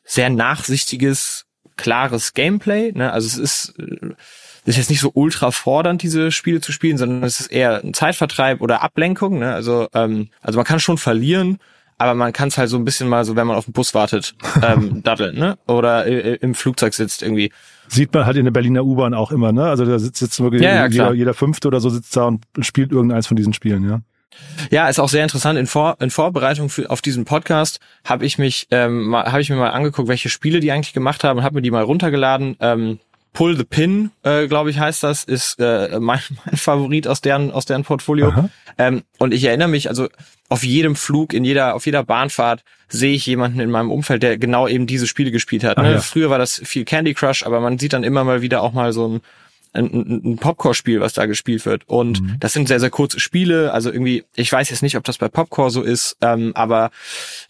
sehr 0.07 0.31
nachsichtiges, 0.31 1.45
klares 1.77 2.33
Gameplay. 2.33 2.93
Ne? 2.93 3.13
Also 3.13 3.27
es 3.27 3.37
ist, 3.37 3.79
äh, 3.79 4.15
es 4.63 4.71
ist 4.71 4.77
jetzt 4.79 4.91
nicht 4.91 5.01
so 5.01 5.11
ultra 5.15 5.51
fordernd, 5.51 6.03
diese 6.03 6.33
Spiele 6.33 6.61
zu 6.61 6.73
spielen, 6.73 6.97
sondern 6.97 7.23
es 7.23 7.41
ist 7.41 7.49
eher 7.49 7.83
ein 7.85 7.93
Zeitvertreib 7.93 8.61
oder 8.61 8.83
Ablenkung. 8.83 9.39
Ne? 9.39 9.53
Also, 9.53 9.89
ähm, 9.93 10.29
also 10.41 10.59
man 10.59 10.65
kann 10.65 10.81
schon 10.81 10.99
verlieren, 10.99 11.59
aber 11.99 12.15
man 12.15 12.33
kann 12.33 12.49
es 12.49 12.59
halt 12.59 12.69
so 12.69 12.77
ein 12.77 12.85
bisschen 12.85 13.09
mal 13.09 13.25
so, 13.25 13.37
wenn 13.37 13.47
man 13.47 13.57
auf 13.57 13.65
den 13.65 13.73
Bus 13.73 13.95
wartet, 13.95 14.35
ähm, 14.63 15.03
daddeln, 15.05 15.39
ne? 15.39 15.57
Oder 15.67 16.07
äh, 16.07 16.35
im 16.35 16.55
Flugzeug 16.55 16.93
sitzt 16.93 17.23
irgendwie. 17.23 17.53
Sieht 17.89 18.13
man 18.13 18.27
halt 18.27 18.37
in 18.37 18.45
der 18.45 18.53
Berliner 18.53 18.85
U-Bahn 18.85 19.15
auch 19.15 19.33
immer, 19.33 19.53
ne? 19.53 19.65
Also 19.65 19.87
da 19.87 19.99
sitzt 19.99 20.21
jetzt 20.21 20.39
wirklich 20.41 20.63
ja, 20.63 20.75
ja, 20.75 20.87
jeder, 20.89 21.15
jeder 21.15 21.35
Fünfte 21.35 21.69
oder 21.69 21.81
so 21.81 21.89
sitzt 21.89 22.15
da 22.17 22.25
und 22.25 22.45
spielt 22.61 22.93
irgendeins 22.93 23.27
von 23.27 23.37
diesen 23.37 23.55
Spielen, 23.55 23.89
ja. 23.89 24.01
Ja, 24.71 24.89
ist 24.89 24.99
auch 24.99 25.09
sehr 25.09 25.23
interessant. 25.23 25.59
In, 25.59 25.67
Vor 25.67 25.97
in 26.01 26.11
Vorbereitung 26.11 26.69
für, 26.69 26.91
auf 26.91 27.01
diesen 27.01 27.25
Podcast 27.25 27.81
habe 28.05 28.27
ich 28.27 28.39
mich, 28.39 28.67
ähm, 28.71 29.15
habe 29.15 29.41
ich 29.41 29.51
mir 29.51 29.57
mal 29.57 29.71
angeguckt, 29.71 30.09
welche 30.09 30.29
Spiele 30.29 30.61
die 30.61 30.73
eigentlich 30.73 30.93
gemacht 30.93 31.25
haben 31.25 31.39
und 31.39 31.45
habe 31.45 31.57
mir 31.57 31.63
die 31.63 31.71
mal 31.71 31.85
runtergeladen. 31.85 32.57
Ähm, 32.61 32.99
Pull 33.33 33.55
the 33.59 33.65
Pin, 33.65 34.13
äh, 34.23 34.47
glaube 34.47 34.71
ich, 34.71 34.79
heißt 34.79 35.03
das, 35.03 35.23
ist 35.23 35.61
äh, 35.61 36.01
mein, 36.01 36.21
mein 36.47 36.57
Favorit 36.57 37.07
aus 37.07 37.21
deren 37.21 37.51
aus 37.51 37.67
deren 37.67 37.85
Portfolio. 37.85 38.33
Ähm, 38.79 39.03
und 39.19 39.35
ich 39.35 39.45
erinnere 39.45 39.69
mich, 39.69 39.89
also 39.91 40.09
auf 40.49 40.65
jedem 40.65 40.97
Flug, 40.97 41.35
in 41.35 41.45
jeder, 41.45 41.75
auf 41.75 41.85
jeder 41.85 42.03
Bahnfahrt 42.03 42.63
sehe 42.89 43.15
ich 43.15 43.27
jemanden 43.27 43.61
in 43.61 43.71
meinem 43.71 43.91
Umfeld, 43.91 44.23
der 44.23 44.39
genau 44.39 44.69
eben 44.69 44.87
diese 44.87 45.07
Spiele 45.07 45.31
gespielt 45.31 45.65
hat. 45.65 45.77
Ne? 45.77 45.93
ja. 45.93 46.01
Früher 46.01 46.31
war 46.31 46.39
das 46.39 46.63
viel 46.65 46.85
Candy 46.85 47.15
Crush, 47.15 47.45
aber 47.45 47.61
man 47.61 47.79
sieht 47.79 47.93
dann 47.93 48.05
immer 48.05 48.25
mal 48.25 48.43
wieder 48.43 48.63
auch 48.63 48.73
mal 48.73 48.93
so 48.93 49.09
ein 49.09 49.21
ein, 49.77 50.33
ein 50.33 50.37
Popcore-Spiel, 50.39 51.01
was 51.01 51.13
da 51.13 51.27
gespielt 51.27 51.67
wird. 51.67 51.89
Und 51.89 52.23
mhm. 52.23 52.37
das 52.41 52.53
sind 52.53 52.69
sehr, 52.69 52.81
sehr 52.81 52.91
kurze 52.91 53.21
Spiele. 53.21 53.73
Also 53.73 53.91
irgendwie, 53.91 54.25
ich 54.35 54.51
weiß 54.51 54.71
jetzt 54.71 54.83
nicht, 54.83 54.97
ob 54.97 55.05
das 55.05 55.19
bei 55.19 55.29
Popcore 55.29 55.71
so 55.71 55.83
ist, 55.83 56.17
ähm, 56.23 56.53
aber 56.55 56.91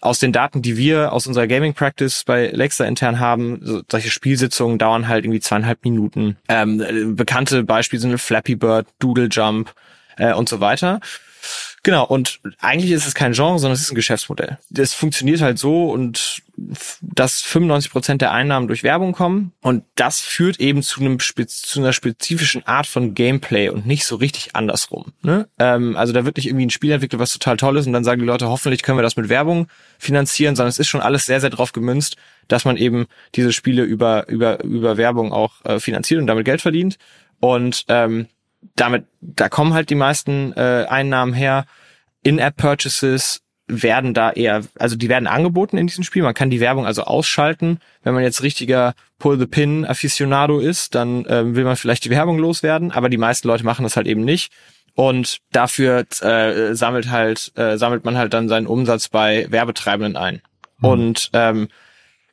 aus 0.00 0.18
den 0.18 0.32
Daten, 0.32 0.62
die 0.62 0.76
wir 0.76 1.12
aus 1.12 1.26
unserer 1.26 1.46
Gaming 1.46 1.74
Practice 1.74 2.24
bei 2.24 2.48
Lexa 2.48 2.84
intern 2.84 3.20
haben, 3.20 3.60
so, 3.62 3.82
solche 3.90 4.10
Spielsitzungen 4.10 4.78
dauern 4.78 5.08
halt 5.08 5.24
irgendwie 5.24 5.40
zweieinhalb 5.40 5.84
Minuten. 5.84 6.36
Ähm, 6.48 7.16
bekannte 7.16 7.62
Beispiele 7.64 8.00
sind 8.00 8.18
Flappy 8.18 8.56
Bird, 8.56 8.86
Doodle 8.98 9.28
Jump 9.30 9.72
äh, 10.16 10.32
und 10.32 10.48
so 10.48 10.60
weiter. 10.60 11.00
Genau, 11.86 12.04
und 12.04 12.40
eigentlich 12.58 12.90
ist 12.90 13.06
es 13.06 13.14
kein 13.14 13.30
Genre, 13.30 13.60
sondern 13.60 13.74
es 13.74 13.82
ist 13.82 13.92
ein 13.92 13.94
Geschäftsmodell. 13.94 14.58
Das 14.70 14.92
funktioniert 14.92 15.40
halt 15.40 15.56
so 15.56 15.88
und 15.92 16.42
dass 17.00 17.42
95 17.42 17.92
Prozent 17.92 18.22
der 18.22 18.32
Einnahmen 18.32 18.66
durch 18.66 18.82
Werbung 18.82 19.12
kommen 19.12 19.52
und 19.60 19.84
das 19.94 20.18
führt 20.18 20.58
eben 20.58 20.82
zu 20.82 21.00
einem 21.00 21.20
zu 21.20 21.78
einer 21.78 21.92
spezifischen 21.92 22.66
Art 22.66 22.88
von 22.88 23.14
Gameplay 23.14 23.68
und 23.68 23.86
nicht 23.86 24.04
so 24.04 24.16
richtig 24.16 24.56
andersrum. 24.56 25.12
Ne? 25.22 25.46
Ähm, 25.60 25.96
also 25.96 26.12
da 26.12 26.24
wird 26.24 26.38
nicht 26.38 26.48
irgendwie 26.48 26.66
ein 26.66 26.70
Spiel 26.70 26.90
entwickelt, 26.90 27.20
was 27.20 27.32
total 27.32 27.56
toll 27.56 27.76
ist 27.76 27.86
und 27.86 27.92
dann 27.92 28.02
sagen 28.02 28.20
die 28.20 28.26
Leute, 28.26 28.48
hoffentlich 28.48 28.82
können 28.82 28.98
wir 28.98 29.04
das 29.04 29.16
mit 29.16 29.28
Werbung 29.28 29.68
finanzieren, 29.96 30.56
sondern 30.56 30.70
es 30.70 30.80
ist 30.80 30.88
schon 30.88 31.02
alles 31.02 31.24
sehr 31.24 31.40
sehr 31.40 31.50
drauf 31.50 31.70
gemünzt, 31.70 32.16
dass 32.48 32.64
man 32.64 32.76
eben 32.76 33.06
diese 33.36 33.52
Spiele 33.52 33.84
über 33.84 34.28
über 34.28 34.64
über 34.64 34.96
Werbung 34.96 35.32
auch 35.32 35.64
äh, 35.64 35.78
finanziert 35.78 36.20
und 36.20 36.26
damit 36.26 36.46
Geld 36.46 36.62
verdient 36.62 36.98
und 37.38 37.84
ähm, 37.86 38.26
damit 38.74 39.06
da 39.20 39.48
kommen 39.48 39.74
halt 39.74 39.90
die 39.90 39.94
meisten 39.94 40.52
äh, 40.56 40.86
Einnahmen 40.88 41.34
her. 41.34 41.66
In-App-Purchases 42.22 43.42
werden 43.68 44.14
da 44.14 44.30
eher, 44.30 44.62
also 44.78 44.96
die 44.96 45.08
werden 45.08 45.26
angeboten 45.26 45.76
in 45.76 45.86
diesem 45.86 46.04
Spiel. 46.04 46.22
Man 46.22 46.34
kann 46.34 46.50
die 46.50 46.60
Werbung 46.60 46.86
also 46.86 47.02
ausschalten. 47.02 47.80
Wenn 48.02 48.14
man 48.14 48.22
jetzt 48.22 48.42
richtiger 48.42 48.94
Pull-the-Pin-Aficionado 49.18 50.60
ist, 50.60 50.94
dann 50.94 51.26
ähm, 51.28 51.56
will 51.56 51.64
man 51.64 51.76
vielleicht 51.76 52.04
die 52.04 52.10
Werbung 52.10 52.38
loswerden, 52.38 52.92
aber 52.92 53.08
die 53.08 53.16
meisten 53.16 53.48
Leute 53.48 53.64
machen 53.64 53.82
das 53.82 53.96
halt 53.96 54.06
eben 54.06 54.24
nicht. 54.24 54.52
Und 54.94 55.38
dafür 55.52 56.06
äh, 56.22 56.74
sammelt 56.74 57.10
halt, 57.10 57.52
äh, 57.56 57.76
sammelt 57.76 58.04
man 58.04 58.16
halt 58.16 58.32
dann 58.32 58.48
seinen 58.48 58.66
Umsatz 58.66 59.08
bei 59.08 59.46
Werbetreibenden 59.50 60.16
ein. 60.16 60.42
Mhm. 60.78 60.88
Und 60.88 61.30
ähm, 61.32 61.68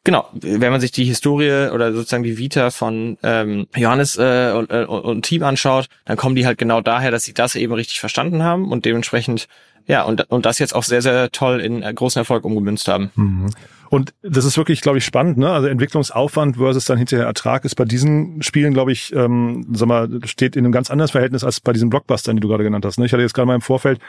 Genau, 0.06 0.28
wenn 0.34 0.72
man 0.72 0.82
sich 0.82 0.92
die 0.92 1.06
Historie 1.06 1.70
oder 1.72 1.94
sozusagen 1.94 2.24
die 2.24 2.38
Vita 2.38 2.72
von 2.72 3.18
ähm, 3.24 3.68
Johannes 3.76 4.18
äh, 4.18 4.52
und, 4.52 4.70
äh, 4.70 4.84
und 4.84 5.22
Team 5.24 5.44
anschaut, 5.44 5.88
dann 6.04 6.18
kommen 6.18 6.36
die 6.36 6.46
halt 6.46 6.58
genau 6.58 6.82
daher, 6.82 7.10
dass 7.10 7.24
sie 7.24 7.34
das 7.34 7.56
eben 7.56 7.72
richtig 7.74 8.02
verstanden 8.02 8.44
haben 8.44 8.70
und 8.70 8.84
dementsprechend 8.84 9.48
ja, 9.86 10.04
und, 10.04 10.30
und 10.30 10.46
das 10.46 10.60
jetzt 10.60 10.74
auch 10.76 10.84
sehr, 10.84 11.02
sehr 11.02 11.32
toll 11.32 11.60
in 11.60 11.84
äh, 11.84 11.94
großen 11.94 12.20
Erfolg 12.20 12.46
umgemünzt 12.46 12.88
haben. 12.88 13.12
Mhm. 13.16 13.50
Und 13.90 14.14
das 14.24 14.46
ist 14.46 14.58
wirklich, 14.58 14.82
glaube 14.82 14.98
ich, 14.98 15.06
spannend, 15.06 15.38
ne? 15.38 15.52
Also 15.52 15.68
Entwicklungsaufwand 15.68 16.58
versus 16.58 16.86
dann 16.86 16.98
hinterher 16.98 17.28
Ertrag 17.28 17.64
ist 17.64 17.76
bei 17.76 17.86
diesen 17.86 18.42
Spielen, 18.42 18.74
glaube 18.74 18.92
ich, 18.92 19.14
ähm, 19.14 19.68
sag 19.74 19.88
mal, 19.88 20.10
steht 20.26 20.56
in 20.56 20.66
einem 20.66 20.72
ganz 20.72 20.90
anderen 20.90 21.12
Verhältnis 21.12 21.44
als 21.44 21.60
bei 21.60 21.74
diesen 21.74 21.90
Blockbustern, 21.90 22.36
die 22.36 22.40
du 22.40 22.48
gerade 22.48 22.64
genannt 22.64 22.86
hast. 22.86 22.98
Ne? 22.98 23.06
Ich 23.06 23.14
hatte 23.14 23.22
jetzt 23.22 23.34
gerade 23.34 23.46
mal 23.46 23.56
im 23.56 23.62
Vorfeld 23.62 24.00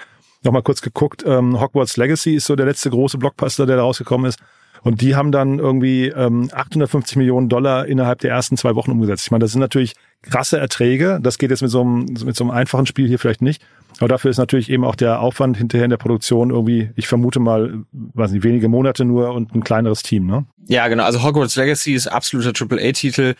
noch 0.42 0.52
mal 0.52 0.62
kurz 0.62 0.80
geguckt, 0.80 1.24
ähm, 1.26 1.60
Hogwarts 1.60 1.96
Legacy 1.96 2.36
ist 2.36 2.46
so 2.46 2.56
der 2.56 2.66
letzte 2.66 2.90
große 2.90 3.18
Blockbuster, 3.18 3.66
der 3.66 3.76
da 3.76 3.82
rausgekommen 3.82 4.26
ist. 4.28 4.38
Und 4.84 5.00
die 5.00 5.16
haben 5.16 5.32
dann 5.32 5.58
irgendwie 5.58 6.08
ähm, 6.08 6.50
850 6.52 7.16
Millionen 7.16 7.48
Dollar 7.48 7.86
innerhalb 7.86 8.20
der 8.20 8.30
ersten 8.30 8.58
zwei 8.58 8.74
Wochen 8.74 8.90
umgesetzt. 8.90 9.24
Ich 9.24 9.30
meine, 9.30 9.42
das 9.42 9.52
sind 9.52 9.60
natürlich 9.60 9.94
krasse 10.22 10.58
Erträge. 10.58 11.18
Das 11.22 11.38
geht 11.38 11.50
jetzt 11.50 11.62
mit 11.62 11.70
so 11.70 11.80
einem, 11.80 12.04
mit 12.24 12.36
so 12.36 12.44
einem 12.44 12.50
einfachen 12.50 12.86
Spiel 12.86 13.08
hier 13.08 13.18
vielleicht 13.18 13.42
nicht. 13.42 13.62
Aber 13.98 14.08
dafür 14.08 14.30
ist 14.30 14.38
natürlich 14.38 14.70
eben 14.70 14.84
auch 14.84 14.96
der 14.96 15.20
Aufwand 15.20 15.56
hinterher 15.56 15.84
in 15.84 15.90
der 15.90 15.96
Produktion 15.96 16.50
irgendwie, 16.50 16.90
ich 16.96 17.06
vermute 17.06 17.40
mal, 17.40 17.84
weiß 17.92 18.32
nicht, 18.32 18.42
wenige 18.42 18.68
Monate 18.68 19.04
nur 19.04 19.32
und 19.32 19.54
ein 19.54 19.62
kleineres 19.62 20.02
Team, 20.02 20.26
ne? 20.26 20.44
Ja, 20.66 20.88
genau. 20.88 21.04
Also 21.04 21.22
Hogwarts 21.22 21.56
Legacy 21.56 21.94
ist 21.94 22.08
absoluter 22.08 22.52
AAA-Titel. 22.58 23.34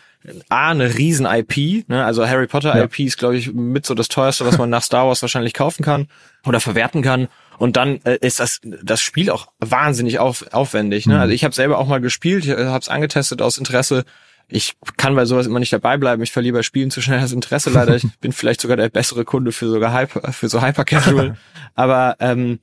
A, 0.49 0.69
eine 0.69 0.97
riesen 0.97 1.25
IP, 1.25 1.87
ne? 1.89 2.05
Also 2.05 2.25
Harry 2.27 2.47
Potter 2.47 2.75
ja. 2.75 2.83
IP 2.83 2.99
ist, 3.01 3.17
glaube 3.17 3.35
ich, 3.35 3.53
mit 3.53 3.85
so 3.85 3.93
das 3.93 4.07
teuerste, 4.07 4.45
was 4.45 4.57
man 4.57 4.69
nach 4.69 4.83
Star 4.83 5.07
Wars 5.07 5.21
wahrscheinlich 5.21 5.53
kaufen 5.53 5.83
kann 5.83 6.07
oder 6.45 6.59
verwerten 6.59 7.01
kann. 7.01 7.27
Und 7.57 7.77
dann 7.77 8.01
äh, 8.03 8.17
ist 8.21 8.39
das 8.39 8.59
das 8.63 9.01
Spiel 9.01 9.29
auch 9.29 9.47
wahnsinnig 9.59 10.19
auf, 10.19 10.45
aufwendig. 10.51 11.05
Ne? 11.05 11.15
Mhm. 11.15 11.21
Also 11.21 11.33
ich 11.33 11.43
habe 11.43 11.55
selber 11.55 11.77
auch 11.77 11.87
mal 11.87 12.01
gespielt, 12.01 12.45
ich 12.45 12.51
habe 12.51 12.79
es 12.79 12.89
angetestet 12.89 13.41
aus 13.41 13.57
Interesse 13.57 14.05
ich 14.47 14.75
kann 14.97 15.15
bei 15.15 15.25
sowas 15.25 15.47
immer 15.47 15.59
nicht 15.59 15.73
dabei 15.73 15.97
bleiben. 15.97 16.21
Ich 16.21 16.31
verliere 16.31 16.57
bei 16.57 16.63
Spielen 16.63 16.91
zu 16.91 17.01
schnell 17.01 17.19
das 17.19 17.31
Interesse 17.31 17.71
leider. 17.71 17.95
Ich 17.95 18.05
bin 18.21 18.31
vielleicht 18.31 18.61
sogar 18.61 18.77
der 18.77 18.89
bessere 18.89 19.25
Kunde 19.25 19.51
für 19.51 19.67
sogar 19.67 19.97
Hyper, 19.97 20.31
für 20.31 20.49
so 20.49 20.61
Hyper 20.61 20.85
Casual. 20.85 21.37
Aber 21.75 22.15
ähm, 22.19 22.59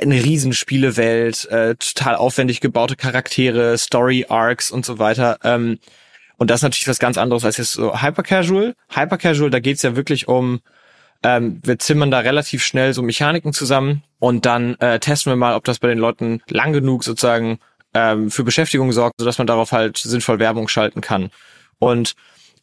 eine 0.00 0.22
riesen 0.22 0.52
Spielewelt, 0.52 1.46
äh, 1.50 1.74
total 1.74 2.16
aufwendig 2.16 2.60
gebaute 2.60 2.96
Charaktere, 2.96 3.76
Story 3.78 4.26
Arcs 4.28 4.70
und 4.70 4.86
so 4.86 4.98
weiter. 4.98 5.38
Ähm, 5.42 5.78
und 6.36 6.50
das 6.50 6.60
ist 6.60 6.64
natürlich 6.64 6.88
was 6.88 6.98
ganz 6.98 7.18
anderes 7.18 7.44
als 7.44 7.56
jetzt 7.56 7.72
so 7.72 8.00
Hyper 8.00 8.22
Casual. 8.22 8.74
Hyper 8.90 9.18
Casual, 9.18 9.50
da 9.50 9.58
geht's 9.58 9.82
ja 9.82 9.96
wirklich 9.96 10.28
um 10.28 10.60
ähm, 11.24 11.58
wir 11.64 11.78
zimmern 11.78 12.10
da 12.10 12.20
relativ 12.20 12.62
schnell 12.62 12.92
so 12.92 13.02
Mechaniken 13.02 13.52
zusammen 13.52 14.04
und 14.18 14.44
dann 14.44 14.74
äh, 14.76 15.00
testen 15.00 15.32
wir 15.32 15.36
mal, 15.36 15.56
ob 15.56 15.64
das 15.64 15.78
bei 15.78 15.88
den 15.88 15.98
Leuten 15.98 16.42
lang 16.48 16.72
genug 16.74 17.02
sozusagen 17.02 17.58
ähm, 17.94 18.30
für 18.30 18.44
Beschäftigung 18.44 18.92
sorgt, 18.92 19.14
sodass 19.18 19.38
man 19.38 19.46
darauf 19.46 19.72
halt 19.72 19.96
sinnvoll 19.96 20.38
Werbung 20.38 20.68
schalten 20.68 21.00
kann. 21.00 21.30
Und 21.78 22.14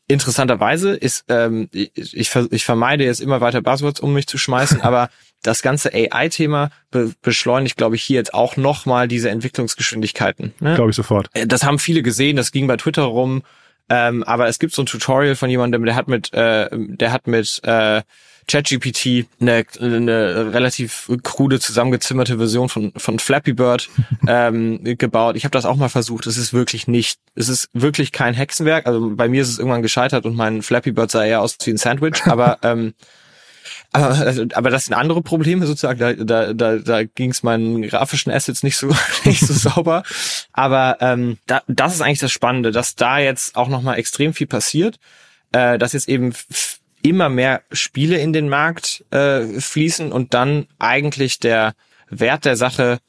interessanterweise 0.08 0.92
ist, 0.92 1.26
ähm, 1.30 1.70
ich, 1.72 2.36
ich 2.36 2.66
vermeide 2.66 3.04
jetzt 3.04 3.20
immer 3.20 3.42
weiter 3.42 3.62
Buzzwords 3.62 4.00
um 4.00 4.14
mich 4.14 4.28
zu 4.28 4.38
schmeißen, 4.38 4.82
aber 4.82 5.10
das 5.42 5.64
ganze 5.64 5.92
AI-Thema 5.92 6.70
be 6.92 7.14
beschleunigt, 7.24 7.78
glaube 7.78 7.96
ich, 7.96 8.04
hier 8.04 8.18
jetzt 8.18 8.34
auch 8.36 8.58
nochmal 8.58 9.08
diese 9.08 9.32
Entwicklungsgeschwindigkeiten. 9.32 10.54
Ne? 10.60 10.76
Glaube 10.76 10.92
ich 10.92 10.96
sofort. 10.96 11.30
Äh, 11.34 11.48
das 11.48 11.64
haben 11.64 11.80
viele 11.80 12.04
gesehen, 12.04 12.36
das 12.36 12.52
ging 12.52 12.68
bei 12.68 12.78
Twitter 12.78 13.04
rum. 13.04 13.42
Ähm, 13.90 14.24
aber 14.24 14.48
es 14.48 14.60
gibt 14.60 14.74
so 14.74 14.84
ein 14.84 14.86
Tutorial 14.86 15.36
von 15.36 15.50
jemandem, 15.50 15.84
der 15.84 15.96
hat 15.96 16.08
mit, 16.08 16.32
äh, 16.34 16.70
der 16.72 17.12
hat 17.12 17.28
mit 17.28 17.60
äh, 17.64 18.04
ChatGPT 18.52 19.28
eine, 19.40 19.66
eine 19.80 20.54
relativ 20.54 21.10
krude 21.24 21.62
zusammengezimmerte 21.62 22.38
Version 22.38 22.68
von 22.68 22.92
von 22.98 23.18
Flappy 23.18 23.54
Bird 23.54 23.90
ähm, 24.28 24.84
gebaut. 24.84 25.38
Ich 25.38 25.46
habe 25.46 25.54
das 25.54 25.66
auch 25.66 25.78
mal 25.78 25.88
versucht. 25.88 26.28
Es 26.28 26.38
ist 26.38 26.52
wirklich 26.52 26.88
nicht, 26.88 27.20
es 27.34 27.48
ist 27.48 27.70
wirklich 27.72 28.12
kein 28.12 28.34
Hexenwerk. 28.34 28.88
Also 28.88 29.12
bei 29.16 29.30
mir 29.30 29.42
ist 29.42 29.50
es 29.50 29.58
irgendwann 29.58 29.82
gescheitert 29.82 30.26
und 30.26 30.36
mein 30.36 30.64
Flappy 30.64 30.92
Bird 30.92 31.12
sah 31.12 31.24
eher 31.24 31.42
aus 31.42 31.56
wie 31.64 31.72
ein 31.72 31.78
Sandwich. 31.78 32.26
Aber 32.26 32.60
ähm, 32.64 32.94
aber, 33.94 34.08
also, 34.08 34.46
aber 34.54 34.70
das 34.70 34.86
sind 34.86 34.96
andere 34.96 35.22
Probleme 35.22 35.66
sozusagen. 35.66 36.00
Da, 36.00 36.14
da, 36.14 36.54
da, 36.54 36.78
da 36.78 37.04
ging 37.04 37.32
es 37.32 37.44
meinen 37.44 37.84
grafischen 37.84 38.34
Assets 38.34 38.64
nicht 38.64 38.76
so 38.76 38.94
nicht 39.24 39.42
so 39.42 39.54
sauber. 39.54 40.04
Aber 40.52 40.98
ähm, 41.00 41.38
da, 41.48 41.62
das 41.68 41.96
ist 41.96 42.02
eigentlich 42.02 42.20
das 42.20 42.32
Spannende, 42.34 42.72
dass 42.72 42.96
da 42.96 43.18
jetzt 43.18 43.56
auch 43.56 43.70
noch 43.70 43.82
mal 43.82 43.96
extrem 43.96 44.34
viel 44.34 44.48
passiert. 44.48 45.00
Äh, 45.54 45.78
dass 45.78 45.92
jetzt 45.92 46.08
eben 46.08 46.34
immer 47.04 47.30
mehr 47.30 47.62
Spiele 47.72 48.18
in 48.18 48.34
den 48.34 48.50
Markt 48.50 49.06
äh, 49.12 49.46
fließen 49.60 50.12
und 50.12 50.34
dann 50.34 50.68
eigentlich 50.80 51.40
der 51.40 51.74
Wert 52.10 52.46
der 52.46 52.56
Sache 52.56 53.00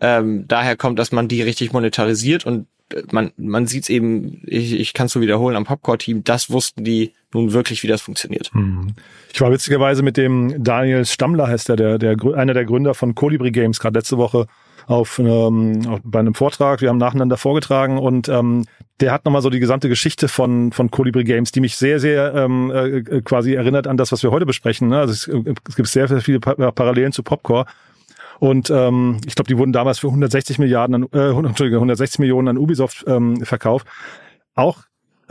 ähm, 0.00 0.46
daher 0.48 0.76
kommt, 0.76 0.98
dass 0.98 1.12
man 1.12 1.28
die 1.28 1.42
richtig 1.42 1.72
monetarisiert 1.72 2.44
und 2.44 2.66
äh, 2.92 3.02
man, 3.12 3.32
man 3.36 3.66
sieht 3.66 3.84
es 3.84 3.88
eben, 3.88 4.42
ich, 4.46 4.72
ich 4.72 4.94
kann 4.94 5.06
es 5.06 5.12
so 5.12 5.20
wiederholen, 5.20 5.56
am 5.56 5.64
Popcore-Team, 5.64 6.24
das 6.24 6.50
wussten 6.50 6.84
die 6.84 7.12
nun 7.32 7.52
wirklich, 7.52 7.82
wie 7.82 7.86
das 7.86 8.02
funktioniert. 8.02 8.50
Hm. 8.52 8.94
Ich 9.32 9.40
war 9.40 9.52
witzigerweise 9.52 10.02
mit 10.02 10.16
dem 10.16 10.62
Daniel 10.62 11.04
Stammler, 11.06 11.46
heißt 11.46 11.68
der, 11.68 11.76
der, 11.76 11.98
der 11.98 12.16
einer 12.34 12.52
der 12.52 12.64
Gründer 12.64 12.94
von 12.94 13.14
Colibri 13.14 13.52
Games, 13.52 13.78
gerade 13.78 13.98
letzte 13.98 14.18
Woche 14.18 14.46
auf, 14.86 15.18
ähm, 15.18 15.82
auf, 15.88 16.00
bei 16.04 16.18
einem 16.18 16.34
Vortrag. 16.34 16.80
Wir 16.80 16.88
haben 16.88 16.98
nacheinander 16.98 17.36
vorgetragen 17.36 17.98
und 17.98 18.28
ähm, 18.28 18.64
der 19.00 19.12
hat 19.12 19.24
nochmal 19.24 19.42
so 19.42 19.50
die 19.50 19.60
gesamte 19.60 19.88
Geschichte 19.88 20.28
von, 20.28 20.72
von 20.72 20.90
Colibri 20.90 21.24
Games, 21.24 21.52
die 21.52 21.60
mich 21.60 21.76
sehr, 21.76 21.98
sehr 22.00 22.34
ähm, 22.34 22.70
äh, 22.70 23.20
quasi 23.22 23.54
erinnert 23.54 23.86
an 23.86 23.96
das, 23.96 24.12
was 24.12 24.22
wir 24.22 24.30
heute 24.30 24.46
besprechen. 24.46 24.88
Ne? 24.88 24.98
Also 24.98 25.12
es, 25.12 25.28
es 25.68 25.76
gibt 25.76 25.88
sehr, 25.88 26.08
sehr 26.08 26.20
viele 26.20 26.40
Parallelen 26.40 27.12
zu 27.12 27.22
Popcore. 27.22 27.66
Und 28.38 28.70
ähm, 28.70 29.20
ich 29.26 29.36
glaube, 29.36 29.48
die 29.48 29.56
wurden 29.56 29.72
damals 29.72 30.00
für 30.00 30.08
160 30.08 30.58
Milliarden 30.58 30.94
an, 30.96 31.08
äh, 31.12 31.30
Entschuldigung, 31.30 31.78
160 31.78 32.18
Millionen 32.18 32.48
an 32.48 32.58
Ubisoft 32.58 33.04
ähm, 33.06 33.44
verkauft. 33.44 33.86
Auch 34.54 34.82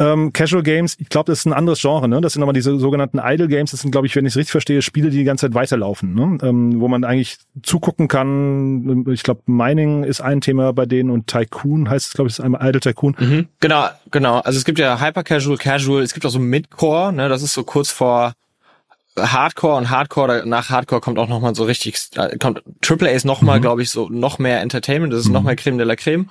ähm, 0.01 0.33
Casual 0.33 0.63
Games, 0.63 0.97
ich 0.99 1.09
glaube, 1.09 1.31
das 1.31 1.39
ist 1.39 1.45
ein 1.45 1.53
anderes 1.53 1.79
Genre. 1.79 2.07
Ne? 2.07 2.21
Das 2.21 2.33
sind 2.33 2.39
nochmal 2.39 2.53
diese 2.53 2.77
sogenannten 2.79 3.19
Idle 3.23 3.47
Games. 3.47 3.69
Das 3.69 3.81
sind, 3.81 3.91
glaube 3.91 4.07
ich, 4.07 4.15
wenn 4.15 4.25
ich 4.25 4.33
es 4.33 4.37
richtig 4.37 4.51
verstehe, 4.51 4.81
Spiele, 4.81 5.11
die 5.11 5.19
die 5.19 5.23
ganze 5.23 5.45
Zeit 5.45 5.53
weiterlaufen, 5.53 6.15
ne? 6.15 6.39
ähm, 6.41 6.81
wo 6.81 6.87
man 6.87 7.03
eigentlich 7.03 7.37
zugucken 7.61 8.07
kann. 8.07 9.05
Ich 9.11 9.21
glaube, 9.21 9.41
Mining 9.45 10.03
ist 10.03 10.19
ein 10.19 10.41
Thema 10.41 10.73
bei 10.73 10.87
denen 10.87 11.11
und 11.11 11.27
Tycoon 11.27 11.87
heißt 11.87 12.07
es, 12.07 12.13
glaube 12.13 12.29
ich, 12.29 12.33
ist 12.33 12.39
einmal 12.39 12.67
Idle 12.67 12.81
Tycoon. 12.81 13.15
Mhm. 13.19 13.47
Genau, 13.59 13.89
genau. 14.09 14.39
Also 14.39 14.57
es 14.57 14.65
gibt 14.65 14.79
ja 14.79 14.99
Hyper 14.99 15.23
Casual, 15.23 15.57
Casual. 15.57 16.01
Es 16.01 16.13
gibt 16.13 16.25
auch 16.25 16.31
so 16.31 16.39
Midcore. 16.39 17.13
Ne? 17.13 17.29
Das 17.29 17.43
ist 17.43 17.53
so 17.53 17.63
kurz 17.63 17.91
vor 17.91 18.33
Hardcore 19.19 19.75
und 19.75 19.89
Hardcore, 19.89 20.43
nach 20.45 20.69
Hardcore 20.69 21.01
kommt 21.01 21.19
auch 21.19 21.27
nochmal 21.27 21.53
so 21.53 21.65
richtig, 21.65 21.95
äh, 22.15 22.37
kommt 22.37 22.63
Triple 22.81 23.09
A 23.09 23.11
ist 23.11 23.25
nochmal, 23.25 23.57
mhm. 23.57 23.63
glaube 23.63 23.81
ich, 23.81 23.89
so 23.89 24.07
noch 24.09 24.39
mehr 24.39 24.61
Entertainment, 24.61 25.11
das 25.11 25.19
ist 25.19 25.27
mhm. 25.27 25.33
noch 25.33 25.43
mehr 25.43 25.57
Creme 25.57 25.77
de 25.77 25.85
la 25.85 25.95
Creme. 25.97 26.29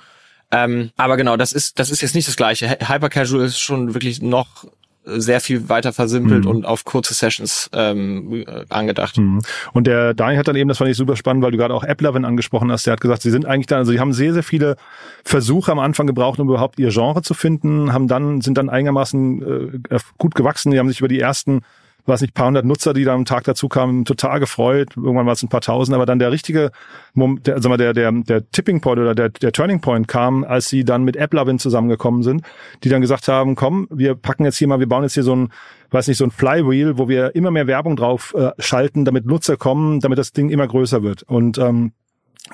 Ähm, 0.51 0.91
aber 0.97 1.17
genau, 1.17 1.37
das 1.37 1.53
ist, 1.53 1.79
das 1.79 1.89
ist 1.89 2.01
jetzt 2.01 2.15
nicht 2.15 2.27
das 2.27 2.35
gleiche. 2.35 2.69
Hyper 2.69 3.09
Casual 3.09 3.45
ist 3.45 3.59
schon 3.59 3.93
wirklich 3.93 4.21
noch 4.21 4.65
sehr 5.03 5.41
viel 5.41 5.67
weiter 5.67 5.93
versimpelt 5.93 6.45
mhm. 6.45 6.51
und 6.51 6.65
auf 6.65 6.85
kurze 6.85 7.13
Sessions 7.13 7.69
ähm, 7.73 8.45
angedacht. 8.69 9.17
Mhm. 9.17 9.41
Und 9.73 9.87
der 9.87 10.13
Daniel 10.13 10.37
hat 10.37 10.47
dann 10.47 10.55
eben, 10.55 10.67
das 10.67 10.77
fand 10.77 10.91
ich 10.91 10.97
super 10.97 11.15
spannend, 11.15 11.43
weil 11.43 11.51
du 11.51 11.57
gerade 11.57 11.73
auch 11.73 11.83
AppLovin 11.83 12.23
angesprochen 12.23 12.71
hast, 12.71 12.85
der 12.85 12.93
hat 12.93 13.01
gesagt, 13.01 13.23
sie 13.23 13.31
sind 13.31 13.45
eigentlich 13.45 13.65
dann, 13.65 13.79
also 13.79 13.91
sie 13.91 13.99
haben 13.99 14.13
sehr, 14.13 14.33
sehr 14.33 14.43
viele 14.43 14.75
Versuche 15.23 15.71
am 15.71 15.79
Anfang 15.79 16.05
gebraucht, 16.05 16.39
um 16.39 16.47
überhaupt 16.47 16.77
ihr 16.77 16.89
Genre 16.89 17.23
zu 17.23 17.33
finden, 17.33 17.93
haben 17.93 18.07
dann, 18.07 18.41
sind 18.41 18.57
dann 18.57 18.69
einigermaßen 18.69 19.81
äh, 19.89 19.99
gut 20.19 20.35
gewachsen, 20.35 20.71
die 20.71 20.77
haben 20.77 20.89
sich 20.89 20.99
über 20.99 21.07
die 21.07 21.19
ersten 21.19 21.61
weiß 22.05 22.21
nicht, 22.21 22.33
paar 22.33 22.47
hundert 22.47 22.65
Nutzer, 22.65 22.93
die 22.93 23.03
da 23.03 23.13
am 23.13 23.25
Tag 23.25 23.43
dazu 23.43 23.67
kamen, 23.67 24.05
total 24.05 24.39
gefreut. 24.39 24.89
Irgendwann 24.95 25.25
war 25.25 25.33
es 25.33 25.43
ein 25.43 25.49
paar 25.49 25.61
tausend, 25.61 25.95
aber 25.95 26.05
dann 26.05 26.19
der 26.19 26.31
richtige, 26.31 26.71
der, 27.15 27.55
also 27.55 27.75
der, 27.77 27.93
der, 27.93 28.11
der 28.11 28.49
Tipping 28.51 28.81
Point 28.81 28.99
oder 28.99 29.15
der, 29.15 29.29
der 29.29 29.51
Turning 29.51 29.81
Point 29.81 30.07
kam, 30.07 30.43
als 30.43 30.69
sie 30.69 30.83
dann 30.83 31.03
mit 31.03 31.17
AppLovin 31.17 31.59
zusammengekommen 31.59 32.23
sind, 32.23 32.43
die 32.83 32.89
dann 32.89 33.01
gesagt 33.01 33.27
haben, 33.27 33.55
komm, 33.55 33.87
wir 33.91 34.15
packen 34.15 34.45
jetzt 34.45 34.57
hier 34.57 34.67
mal, 34.67 34.79
wir 34.79 34.87
bauen 34.87 35.03
jetzt 35.03 35.13
hier 35.13 35.23
so 35.23 35.35
ein, 35.35 35.49
weiß 35.91 36.07
nicht, 36.07 36.17
so 36.17 36.25
ein 36.25 36.31
Flywheel, 36.31 36.97
wo 36.97 37.07
wir 37.07 37.35
immer 37.35 37.51
mehr 37.51 37.67
Werbung 37.67 37.95
drauf 37.95 38.33
äh, 38.37 38.51
schalten, 38.59 39.05
damit 39.05 39.25
Nutzer 39.25 39.57
kommen, 39.57 39.99
damit 39.99 40.17
das 40.17 40.31
Ding 40.31 40.49
immer 40.49 40.67
größer 40.67 41.03
wird. 41.03 41.23
Und 41.23 41.57
ähm, 41.57 41.91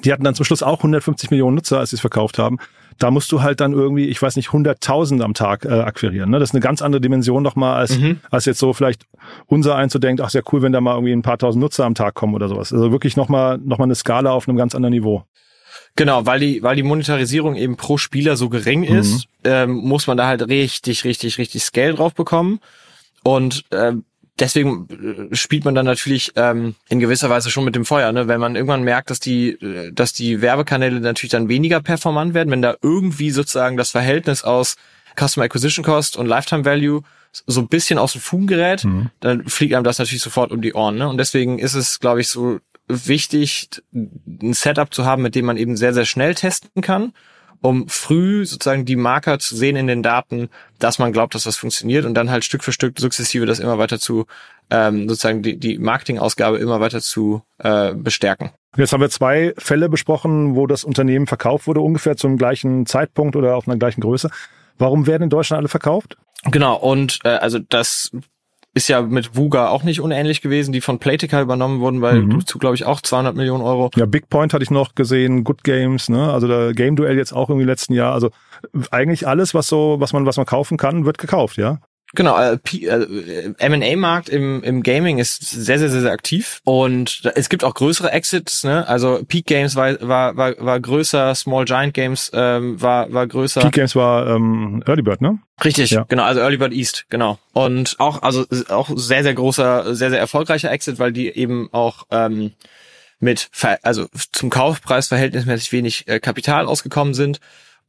die 0.04 0.12
hatten 0.12 0.24
dann 0.24 0.36
zum 0.36 0.46
Schluss 0.46 0.64
auch 0.64 0.78
150 0.78 1.32
Millionen 1.32 1.56
Nutzer, 1.56 1.80
als 1.80 1.92
sie 1.92 1.96
es 1.96 2.02
verkauft 2.02 2.38
haben. 2.38 2.58
Da 3.00 3.12
musst 3.12 3.32
du 3.32 3.42
halt 3.42 3.60
dann 3.60 3.74
irgendwie, 3.74 4.08
ich 4.08 4.20
weiß 4.22 4.36
nicht, 4.38 4.50
100.000 4.50 5.22
am 5.22 5.36
Tag 5.36 5.66
äh, 5.66 5.70
akquirieren. 5.70 6.32
Ne? 6.32 6.40
Das 6.40 6.50
ist 6.50 6.56
eine 6.56 6.62
ganz 6.62 6.82
andere 6.82 7.00
Dimension 7.00 7.44
nochmal, 7.44 7.78
als, 7.78 7.98
mhm. 7.98 8.20
als 8.32 8.46
jetzt 8.46 8.60
so 8.60 8.74
vielleicht 8.74 9.06
unser 9.46 9.76
einzudenkt, 9.76 10.20
ach, 10.22 10.30
sehr 10.30 10.42
cool, 10.52 10.64
wenn 10.64 10.72
da 10.72 10.82
mal 10.82 10.96
irgendwie 10.96 11.14
ein 11.14 11.22
paar 11.22 11.38
tausend 11.38 11.62
Nutzer 11.62 11.86
am 11.86 11.94
Tag 11.94 12.16
kommen 12.16 12.34
oder 12.34 12.48
sowas. 12.48 12.74
Also 12.74 12.92
wirklich 12.92 13.16
nochmal 13.16 13.60
noch 13.60 13.78
mal 13.78 13.84
eine 13.84 13.96
Skala 13.96 14.32
auf 14.32 14.48
einem 14.48 14.58
ganz 14.58 14.74
anderen 14.74 14.94
Niveau. 14.94 15.24
Genau, 15.96 16.26
weil 16.26 16.40
die, 16.40 16.64
weil 16.64 16.76
die 16.76 16.84
Monetarisierung 16.84 17.56
eben 17.56 17.76
pro 17.76 17.98
Spieler 17.98 18.36
so 18.36 18.50
gering 18.50 18.82
mhm. 18.82 18.98
ist, 18.98 19.28
ähm, 19.44 19.74
muss 19.74 20.08
man 20.08 20.18
da 20.18 20.28
halt 20.28 20.48
richtig, 20.48 21.04
richtig, 21.04 21.38
richtig 21.38 21.64
Scale 21.64 21.94
drauf 21.94 22.16
bekommen. 22.16 22.60
Und 23.24 23.66
ähm, 23.72 24.06
deswegen 24.40 25.30
äh, 25.32 25.36
spielt 25.36 25.66
man 25.66 25.76
dann 25.76 25.86
natürlich 25.86 26.34
ähm, 26.36 26.76
in 26.90 27.00
gewisser 27.00 27.30
Weise 27.30 27.50
schon 27.50 27.66
mit 27.66 27.76
dem 27.76 27.86
Feuer, 27.86 28.12
ne? 28.12 28.28
wenn 28.28 28.40
man 28.40 28.56
irgendwann 28.56 28.84
merkt, 28.84 29.10
dass 29.10 29.20
die, 29.20 29.52
äh, 29.52 29.92
dass 29.92 30.14
die 30.14 30.42
Werbekanäle 30.42 31.00
natürlich 31.00 31.32
dann 31.32 31.50
weniger 31.50 31.82
performant 31.82 32.34
werden, 32.34 32.52
wenn 32.52 32.62
da 32.62 32.76
irgendwie 32.82 33.32
sozusagen 33.32 33.78
das 33.78 33.92
Verhältnis 33.92 34.44
aus 34.44 34.76
Customer 35.20 35.46
Acquisition 35.46 35.84
Cost 35.84 36.18
und 36.18 36.28
Lifetime 36.28 36.66
Value 36.66 37.02
so 37.46 37.62
ein 37.62 37.68
bisschen 37.68 38.00
aus 38.00 38.14
dem 38.14 38.22
Fugen 38.22 38.48
gerät, 38.48 38.84
mhm. 38.84 39.10
dann 39.20 39.48
fliegt 39.48 39.74
einem 39.74 39.84
das 39.84 40.00
natürlich 40.00 40.22
sofort 40.22 40.52
um 40.52 40.62
die 40.62 40.74
Ohren. 40.74 40.98
Ne? 40.98 41.08
Und 41.08 41.18
deswegen 41.18 41.60
ist 41.60 41.74
es, 41.74 42.00
glaube 42.00 42.22
ich, 42.22 42.30
so 42.30 42.60
wichtig, 42.88 43.70
ein 43.94 44.54
Setup 44.54 44.94
zu 44.94 45.06
haben, 45.06 45.22
mit 45.22 45.36
dem 45.36 45.46
man 45.46 45.58
eben 45.58 45.76
sehr, 45.76 45.94
sehr 45.94 46.06
schnell 46.06 46.36
testen 46.36 46.82
kann 46.82 47.14
um 47.62 47.88
früh 47.90 48.46
sozusagen 48.46 48.86
die 48.86 48.96
Marker 48.96 49.40
zu 49.40 49.56
sehen 49.56 49.76
in 49.76 49.88
den 49.88 50.04
Daten, 50.04 50.50
dass 50.80 51.00
man 51.00 51.12
glaubt, 51.12 51.36
dass 51.36 51.44
das 51.44 51.58
funktioniert 51.58 52.06
und 52.06 52.14
dann 52.14 52.30
halt 52.30 52.46
Stück 52.46 52.64
für 52.64 52.72
Stück 52.72 53.00
sukzessive 53.00 53.46
das 53.46 53.60
immer 53.60 53.78
weiter 53.78 54.00
zu, 54.00 54.26
ähm, 54.70 55.08
sozusagen 55.10 55.42
die, 55.42 55.58
die 55.58 55.78
Marketingausgabe 55.78 56.58
immer 56.58 56.80
weiter 56.80 57.02
zu 57.02 57.42
äh, 57.60 57.94
bestärken. 57.94 58.52
Jetzt 58.76 58.94
haben 58.94 59.02
wir 59.02 59.10
zwei 59.10 59.54
Fälle 59.58 59.90
besprochen, 59.90 60.56
wo 60.56 60.68
das 60.68 60.84
Unternehmen 60.84 61.26
verkauft 61.26 61.68
wurde, 61.68 61.82
ungefähr 61.82 62.16
zum 62.16 62.38
gleichen 62.38 62.86
Zeitpunkt 62.86 63.36
oder 63.36 63.56
auf 63.56 63.68
einer 63.68 63.78
gleichen 63.78 64.02
Größe. 64.02 64.30
Warum 64.78 65.08
werden 65.08 65.24
in 65.24 65.30
Deutschland 65.30 65.60
alle 65.60 65.70
verkauft? 65.70 66.18
Genau, 66.44 66.76
und 66.76 67.20
äh, 67.24 67.30
also 67.30 67.58
das 67.58 68.12
ist 68.78 68.88
ja 68.90 69.02
mit 69.02 69.36
Vuga 69.36 69.70
auch 69.70 69.82
nicht 69.82 70.02
unähnlich 70.02 70.42
gewesen, 70.42 70.72
die 70.72 70.82
von 70.82 71.00
Playtika 71.00 71.42
übernommen 71.42 71.80
wurden, 71.80 72.02
weil 72.02 72.22
mhm. 72.22 72.46
zu, 72.46 72.60
glaube 72.60 72.76
ich, 72.76 72.86
auch 72.86 73.02
200 73.02 73.36
Millionen 73.36 73.64
Euro. 73.64 73.90
Ja, 73.96 74.06
Big 74.06 74.30
Point 74.30 74.54
hatte 74.54 74.64
ich 74.64 74.70
noch 74.70 74.94
gesehen, 74.94 75.44
Good 75.44 75.64
Games, 75.64 76.10
ne? 76.10 76.32
Also 76.32 76.48
der 76.48 76.74
Game 76.74 76.96
Duell 76.96 77.18
jetzt 77.18 77.34
auch 77.34 77.50
irgendwie 77.50 77.66
letzten 77.66 77.94
Jahr. 77.94 78.14
Also 78.14 78.30
eigentlich 78.92 79.28
alles, 79.28 79.56
was 79.56 79.68
so, 79.68 79.96
was 80.00 80.14
man, 80.14 80.28
was 80.28 80.38
man 80.38 80.46
kaufen 80.46 80.78
kann, 80.78 81.06
wird 81.06 81.18
gekauft, 81.18 81.58
ja? 81.58 81.80
Genau, 82.14 82.38
äh, 82.40 82.58
äh, 82.74 83.54
M&A-Markt 83.58 84.30
im, 84.30 84.64
im 84.64 84.82
Gaming 84.82 85.18
ist 85.18 85.42
sehr, 85.42 85.78
sehr, 85.78 85.90
sehr, 85.90 86.02
sehr 86.02 86.12
aktiv 86.12 86.62
und 86.64 87.30
es 87.36 87.50
gibt 87.50 87.66
auch 87.66 87.74
größere 87.74 88.12
Exits. 88.12 88.64
Ne? 88.64 88.88
Also 88.88 89.22
Peak 89.28 89.46
Games 89.46 89.76
war, 89.76 90.00
war, 90.02 90.38
war, 90.38 90.56
war 90.58 90.80
größer, 90.80 91.36
Small 91.36 91.66
Giant 91.66 91.94
Games 91.94 92.32
ähm, 92.34 92.82
war, 92.82 93.12
war 93.12 93.28
größer. 93.28 93.62
Peak 93.62 93.74
Games 93.74 93.96
war 93.96 94.28
ähm, 94.28 94.84
Early 94.88 95.02
Bird, 95.02 95.22
ne? 95.22 95.40
Richtig, 95.64 95.92
ja. 95.92 96.06
genau, 96.08 96.24
also 96.24 96.40
Early 96.40 96.58
Bird 96.58 96.72
East, 96.72 97.06
genau. 97.10 97.40
Und 97.52 97.96
auch, 98.00 98.22
also 98.22 98.46
auch 98.70 98.90
sehr, 98.96 99.24
sehr 99.24 99.34
großer, 99.34 99.94
sehr, 99.94 100.10
sehr 100.10 100.20
erfolgreicher 100.20 100.72
Exit, 100.72 101.00
weil 101.00 101.12
die 101.12 101.28
eben 101.28 101.68
auch 101.74 102.06
ähm, 102.12 102.54
mit, 103.20 103.50
also 103.82 104.08
zum 104.32 104.50
Kaufpreis 104.50 105.08
verhältnismäßig 105.08 105.72
wenig 105.74 106.08
äh, 106.08 106.20
Kapital 106.20 106.68
ausgekommen 106.68 107.14
sind. 107.14 107.40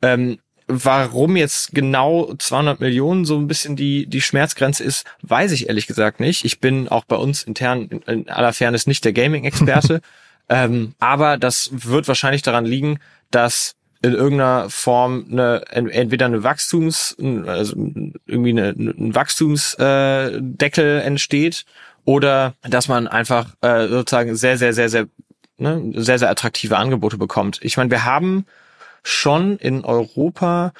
Ähm, 0.02 0.38
Warum 0.68 1.36
jetzt 1.36 1.72
genau 1.72 2.34
200 2.34 2.80
Millionen 2.80 3.24
so 3.24 3.38
ein 3.38 3.48
bisschen 3.48 3.74
die, 3.74 4.06
die 4.06 4.20
Schmerzgrenze 4.20 4.84
ist, 4.84 5.06
weiß 5.22 5.52
ich 5.52 5.68
ehrlich 5.68 5.86
gesagt 5.86 6.20
nicht. 6.20 6.44
Ich 6.44 6.60
bin 6.60 6.88
auch 6.88 7.04
bei 7.04 7.16
uns 7.16 7.42
intern 7.42 7.88
in, 7.88 8.02
in 8.02 8.28
aller 8.28 8.52
Fairness 8.52 8.86
nicht 8.86 9.04
der 9.04 9.14
Gaming-Experte. 9.14 10.02
ähm, 10.50 10.94
aber 10.98 11.38
das 11.38 11.70
wird 11.72 12.06
wahrscheinlich 12.06 12.42
daran 12.42 12.66
liegen, 12.66 12.98
dass 13.30 13.76
in 14.02 14.12
irgendeiner 14.12 14.70
Form 14.70 15.26
eine, 15.30 15.64
entweder 15.70 16.26
eine 16.26 16.44
Wachstums, 16.44 17.16
also 17.46 17.74
irgendwie 18.26 18.50
eine, 18.50 18.68
ein 18.68 19.14
Wachstumsdeckel 19.14 20.84
äh, 20.84 21.00
entsteht 21.00 21.64
oder 22.04 22.54
dass 22.62 22.88
man 22.88 23.08
einfach 23.08 23.54
äh, 23.60 23.88
sozusagen 23.88 24.36
sehr, 24.36 24.56
sehr, 24.56 24.72
sehr, 24.72 24.88
sehr, 24.88 25.08
ne, 25.56 25.92
sehr, 25.96 26.18
sehr 26.18 26.30
attraktive 26.30 26.76
Angebote 26.76 27.18
bekommt. 27.18 27.58
Ich 27.62 27.76
meine, 27.76 27.90
wir 27.90 28.04
haben 28.04 28.46
schon 29.08 29.56
in 29.58 29.84
Europa 29.84 30.72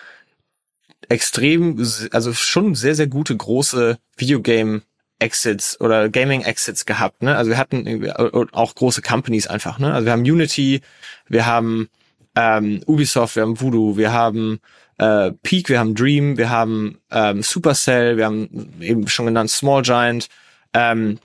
extrem, 1.09 1.79
also 2.13 2.33
schon 2.35 2.75
sehr, 2.75 2.95
sehr 2.95 3.07
gute 3.07 3.37
große 3.37 3.99
Videogame 4.17 4.83
Exits 5.19 5.81
oder 5.81 6.09
Gaming 6.09 6.43
Exits 6.43 6.87
gehabt, 6.87 7.23
ne? 7.23 7.37
Also 7.37 7.51
wir 7.51 7.59
hatten 7.59 8.11
auch 8.53 8.75
große 8.75 9.03
Companies 9.03 9.47
einfach, 9.47 9.79
ne? 9.79 9.93
Also 9.93 10.05
wir 10.05 10.13
haben 10.13 10.23
Unity, 10.23 10.83
wir 11.27 11.47
haben 11.47 11.89
ähm, 12.37 12.83
Ubisoft, 12.87 13.35
wir 13.35 13.43
haben 13.43 13.61
Voodoo, 13.61 13.97
wir 13.97 14.13
haben 14.13 14.61
äh, 14.99 15.33
Peak, 15.43 15.69
wir 15.71 15.81
haben 15.81 15.95
Dream, 15.95 16.37
wir 16.37 16.51
haben 16.51 16.99
ähm, 17.11 17.43
Supercell, 17.43 18.17
wir 18.17 18.27
haben 18.27 18.71
eben 18.81 19.09
schon 19.09 19.27
genannt 19.27 19.51
Small 19.51 19.83
Giant, 19.83 20.29
ähm, 20.75 21.19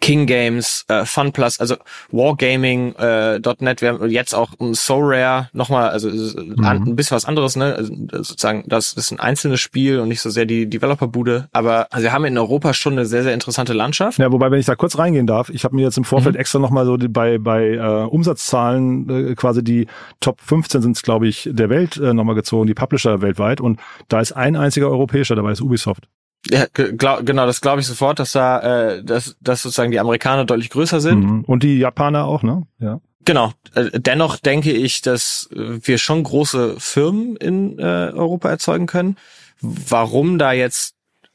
King 0.00 0.26
Games, 0.26 0.84
äh, 0.88 1.04
Fun 1.04 1.32
Plus, 1.32 1.60
also 1.60 1.76
Wargaming.net, 2.10 2.98
äh, 2.98 3.80
wir 3.80 3.88
haben 3.88 4.10
jetzt 4.10 4.34
auch 4.34 4.50
ein 4.60 4.74
So 4.74 4.98
Rare, 5.00 5.48
nochmal, 5.52 5.88
also 5.88 6.10
mhm. 6.10 6.64
ein 6.64 6.96
bisschen 6.96 7.14
was 7.14 7.24
anderes, 7.24 7.56
ne? 7.56 7.74
Also, 7.74 7.94
sozusagen, 8.10 8.64
das 8.66 8.92
ist 8.92 9.10
ein 9.10 9.20
einzelnes 9.20 9.60
Spiel 9.60 9.98
und 10.00 10.08
nicht 10.08 10.20
so 10.20 10.28
sehr 10.28 10.44
die 10.44 10.68
Developerbude, 10.68 11.48
aber 11.52 11.88
also 11.90 12.04
wir 12.04 12.12
haben 12.12 12.26
in 12.26 12.36
Europa 12.36 12.74
schon 12.74 12.94
eine 12.94 13.06
sehr, 13.06 13.22
sehr 13.22 13.32
interessante 13.32 13.72
Landschaft. 13.72 14.18
Ja, 14.18 14.30
wobei, 14.30 14.50
wenn 14.50 14.60
ich 14.60 14.66
da 14.66 14.76
kurz 14.76 14.98
reingehen 14.98 15.26
darf, 15.26 15.48
ich 15.48 15.64
habe 15.64 15.74
mir 15.74 15.82
jetzt 15.82 15.96
im 15.96 16.04
Vorfeld 16.04 16.34
mhm. 16.34 16.40
extra 16.40 16.58
nochmal 16.58 16.84
so 16.84 16.96
die, 16.96 17.08
bei, 17.08 17.38
bei 17.38 17.70
äh, 17.70 18.04
Umsatzzahlen 18.04 19.30
äh, 19.30 19.34
quasi 19.34 19.64
die 19.64 19.86
Top 20.20 20.40
15 20.42 20.82
sind 20.82 20.96
es, 20.96 21.02
glaube 21.02 21.28
ich, 21.28 21.48
der 21.50 21.70
Welt 21.70 21.96
äh, 21.96 22.12
nochmal 22.12 22.34
gezogen, 22.34 22.66
die 22.66 22.74
Publisher 22.74 23.22
weltweit 23.22 23.60
und 23.60 23.80
da 24.08 24.20
ist 24.20 24.32
ein 24.32 24.54
einziger 24.56 24.88
europäischer 24.90 25.34
dabei, 25.34 25.52
ist 25.52 25.62
Ubisoft. 25.62 26.08
Ja, 26.50 26.66
glaub, 26.72 27.26
genau, 27.26 27.46
das 27.46 27.60
glaube 27.60 27.80
ich 27.80 27.86
sofort, 27.86 28.18
dass 28.18 28.32
da, 28.32 28.60
äh, 28.90 29.04
dass, 29.04 29.36
dass 29.40 29.62
sozusagen 29.62 29.90
die 29.90 30.00
Amerikaner 30.00 30.44
deutlich 30.44 30.70
größer 30.70 31.00
sind. 31.00 31.20
Mhm. 31.20 31.44
Und 31.44 31.62
die 31.62 31.78
Japaner 31.78 32.24
auch, 32.24 32.42
ne? 32.42 32.66
Ja. 32.78 33.00
Genau. 33.24 33.52
Äh, 33.74 34.00
dennoch 34.00 34.36
denke 34.36 34.72
ich, 34.72 35.02
dass 35.02 35.50
wir 35.52 35.98
schon 35.98 36.22
große 36.22 36.76
Firmen 36.78 37.36
in 37.36 37.78
äh, 37.78 37.82
Europa 37.82 38.48
erzeugen 38.48 38.86
können. 38.86 39.16
Warum 39.60 40.38
da 40.38 40.52
jetzt 40.52 40.94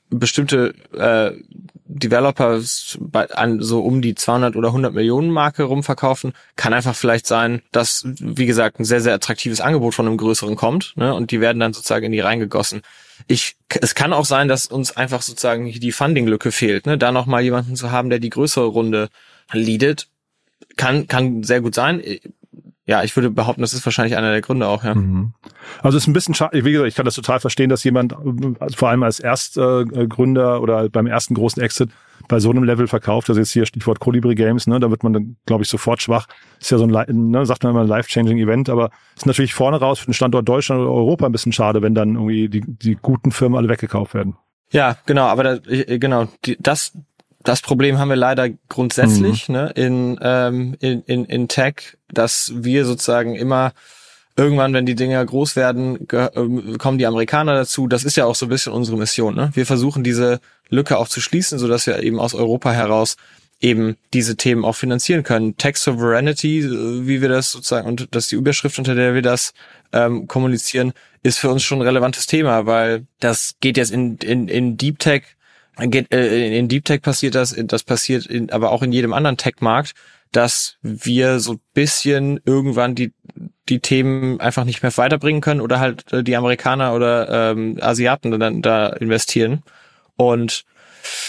bestimmte 0.10 0.74
äh, 0.94 1.32
Developer 1.94 2.62
bei, 3.00 3.30
an 3.32 3.62
so 3.62 3.82
um 3.82 4.02
die 4.02 4.16
200 4.16 4.56
oder 4.56 4.70
100 4.70 4.94
Millionen 4.94 5.30
Marke 5.30 5.64
rumverkaufen, 5.64 6.34
kann 6.56 6.74
einfach 6.74 6.96
vielleicht 6.96 7.28
sein, 7.28 7.62
dass, 7.72 8.04
wie 8.06 8.46
gesagt, 8.46 8.80
ein 8.80 8.86
sehr, 8.86 9.02
sehr 9.02 9.14
attraktives 9.14 9.62
Angebot 9.62 9.94
von 9.94 10.08
einem 10.08 10.18
größeren 10.18 10.56
kommt 10.56 10.94
ne, 10.96 11.14
und 11.14 11.32
die 11.32 11.42
werden 11.42 11.60
dann 11.60 11.74
sozusagen 11.74 12.06
in 12.06 12.12
die 12.12 12.20
reingegossen. 12.20 12.82
Ich, 13.28 13.56
es 13.82 13.96
kann 13.96 14.14
auch 14.14 14.26
sein, 14.26 14.48
dass 14.48 14.68
uns 14.68 14.96
einfach 14.96 15.22
sozusagen 15.22 15.72
die 15.72 15.92
Funding-Lücke 15.92 16.52
fehlt, 16.52 16.86
ne, 16.86 16.98
da 16.98 17.12
nochmal 17.12 17.44
jemanden 17.44 17.76
zu 17.76 17.92
haben, 17.92 18.10
der 18.10 18.20
die 18.20 18.30
größere 18.30 18.66
Runde 18.66 19.10
leadet, 19.52 20.08
kann, 20.76 21.08
kann 21.08 21.44
sehr 21.44 21.62
gut 21.62 21.76
sein 21.76 22.02
ja, 22.86 23.04
ich 23.04 23.16
würde 23.16 23.30
behaupten, 23.30 23.62
das 23.62 23.74
ist 23.74 23.86
wahrscheinlich 23.86 24.18
einer 24.18 24.32
der 24.32 24.42
Gründe 24.42 24.68
auch, 24.68 24.84
ja. 24.84 24.94
Mhm. 24.94 25.34
Also 25.82 25.98
es 25.98 26.04
ist 26.04 26.08
ein 26.08 26.14
bisschen 26.14 26.36
schade, 26.36 26.66
wie 26.66 26.72
gesagt, 26.72 26.90
ich 26.90 26.96
kann 26.96 27.06
das 27.06 27.16
total 27.16 27.40
verstehen, 27.40 27.70
dass 27.70 27.84
jemand 27.84 28.14
also 28.60 28.76
vor 28.76 28.90
allem 28.90 29.04
als 29.04 29.22
Erstgründer 29.22 30.62
oder 30.62 30.90
beim 30.90 31.08
ersten 31.08 31.34
großen 31.34 31.62
Exit 31.62 31.90
bei 32.28 32.40
so 32.40 32.50
einem 32.50 32.64
Level 32.64 32.88
verkauft. 32.88 33.30
Also 33.30 33.40
jetzt 33.40 33.52
hier 33.52 33.66
Stichwort 33.66 34.00
Colibri 34.00 34.36
Games, 34.36 34.68
ne, 34.68 34.80
da 34.80 34.90
wird 34.90 35.04
man 35.04 35.14
dann, 35.14 35.38
glaube 35.46 35.64
ich, 35.64 35.70
sofort 35.70 36.02
schwach. 36.02 36.28
Ist 36.60 36.72
ja 36.72 36.78
so 36.78 36.86
ein, 36.86 37.32
ne, 37.32 37.46
sagt 37.46 37.64
man 37.64 37.72
immer, 37.72 37.82
ein 37.82 37.88
life-changing 37.88 38.38
Event, 38.38 38.70
aber 38.70 38.92
ist 39.16 39.26
natürlich 39.26 39.54
vorne 39.54 39.78
raus 39.78 40.00
für 40.00 40.06
den 40.06 40.14
Standort 40.14 40.48
Deutschland 40.48 40.82
oder 40.82 40.92
Europa 40.92 41.26
ein 41.26 41.32
bisschen 41.32 41.54
schade, 41.54 41.82
wenn 41.82 41.96
dann 41.96 42.16
irgendwie 42.16 42.50
die, 42.50 42.64
die 42.66 42.96
guten 42.96 43.32
Firmen 43.32 43.58
alle 43.58 43.70
weggekauft 43.70 44.14
werden. 44.14 44.36
Ja, 44.72 44.98
genau, 45.06 45.26
aber 45.26 45.44
da, 45.44 45.58
genau, 45.98 46.28
die, 46.46 46.58
das, 46.60 46.98
das 47.44 47.62
Problem 47.62 47.98
haben 47.98 48.10
wir 48.10 48.16
leider 48.16 48.50
grundsätzlich 48.70 49.50
mhm. 49.50 49.56
ne, 49.56 49.72
in, 49.76 50.20
ähm, 50.22 50.76
in, 50.80 51.02
in, 51.04 51.26
in 51.26 51.48
Tech, 51.48 51.98
dass 52.12 52.52
wir 52.56 52.86
sozusagen 52.86 53.36
immer 53.36 53.74
irgendwann, 54.36 54.74
wenn 54.74 54.86
die 54.86 54.96
Dinger 54.96 55.24
groß 55.24 55.56
werden, 55.56 56.08
ähm, 56.12 56.78
kommen 56.78 56.98
die 56.98 57.06
Amerikaner 57.06 57.54
dazu. 57.54 57.88
Das 57.88 58.04
ist 58.04 58.18
ja 58.18 58.26
auch 58.26 58.36
so 58.36 58.48
ein 58.48 58.50
bisschen 58.50 58.74
unsere 58.74 58.98
Mission. 58.98 59.36
Ne? 59.36 59.52
Wir 59.54 59.66
versuchen 59.66 60.04
diese 60.04 60.40
Lücke 60.70 60.98
auch 60.98 61.08
zu 61.08 61.22
schließen, 61.22 61.60
so 61.60 61.68
dass 61.68 61.86
wir 61.86 62.02
eben 62.02 62.20
aus 62.20 62.34
Europa 62.34 62.72
heraus 62.72 63.18
eben 63.62 63.96
diese 64.14 64.36
Themen 64.36 64.66
auch 64.66 64.76
finanzieren 64.76 65.24
können. 65.24 65.56
Tech 65.58 65.78
Sovereignty, 65.78 66.60
äh, 66.60 67.08
wie 67.08 67.22
wir 67.22 67.30
das 67.30 67.52
sozusagen, 67.52 67.88
und 67.88 68.08
das 68.12 68.26
ist 68.26 68.32
die 68.32 68.36
Überschrift, 68.36 68.78
unter 68.80 68.96
der 68.96 69.14
wir 69.14 69.22
das 69.22 69.54
ähm, 69.92 70.28
kommunizieren, 70.28 70.94
ist 71.22 71.40
für 71.40 71.50
uns 71.50 71.64
schon 71.64 71.80
ein 71.80 71.88
relevantes 71.88 72.26
Thema, 72.26 72.66
weil 72.66 73.06
das 73.20 73.56
geht 73.62 73.78
jetzt 73.78 73.92
in, 73.92 74.18
in, 74.18 74.48
in 74.48 74.78
Deep 74.78 75.00
Tech 75.00 75.24
geht, 75.78 76.14
äh, 76.14 76.58
in 76.58 76.68
Deep 76.68 76.86
Tech 76.86 77.02
passiert 77.02 77.36
das, 77.36 77.56
das 77.58 77.84
passiert 77.84 78.26
in, 78.26 78.52
aber 78.52 78.72
auch 78.72 78.84
in 78.84 78.92
jedem 78.92 79.14
anderen 79.14 79.38
Tech-Markt, 79.38 79.94
dass 80.32 80.78
wir 80.82 81.40
so 81.40 81.58
bisschen 81.74 82.40
irgendwann 82.46 82.96
die 82.96 83.14
die 83.70 83.80
Themen 83.80 84.40
einfach 84.40 84.66
nicht 84.66 84.84
mehr 84.84 84.96
weiterbringen 84.98 85.42
können 85.42 85.62
oder 85.62 85.80
halt 85.80 86.12
äh, 86.12 86.24
die 86.24 86.36
Amerikaner 86.36 86.94
oder 86.94 87.52
ähm, 87.52 87.78
Asiaten 87.82 88.38
dann 88.38 88.62
da 88.62 88.88
investieren. 88.88 89.64
Und 90.16 90.66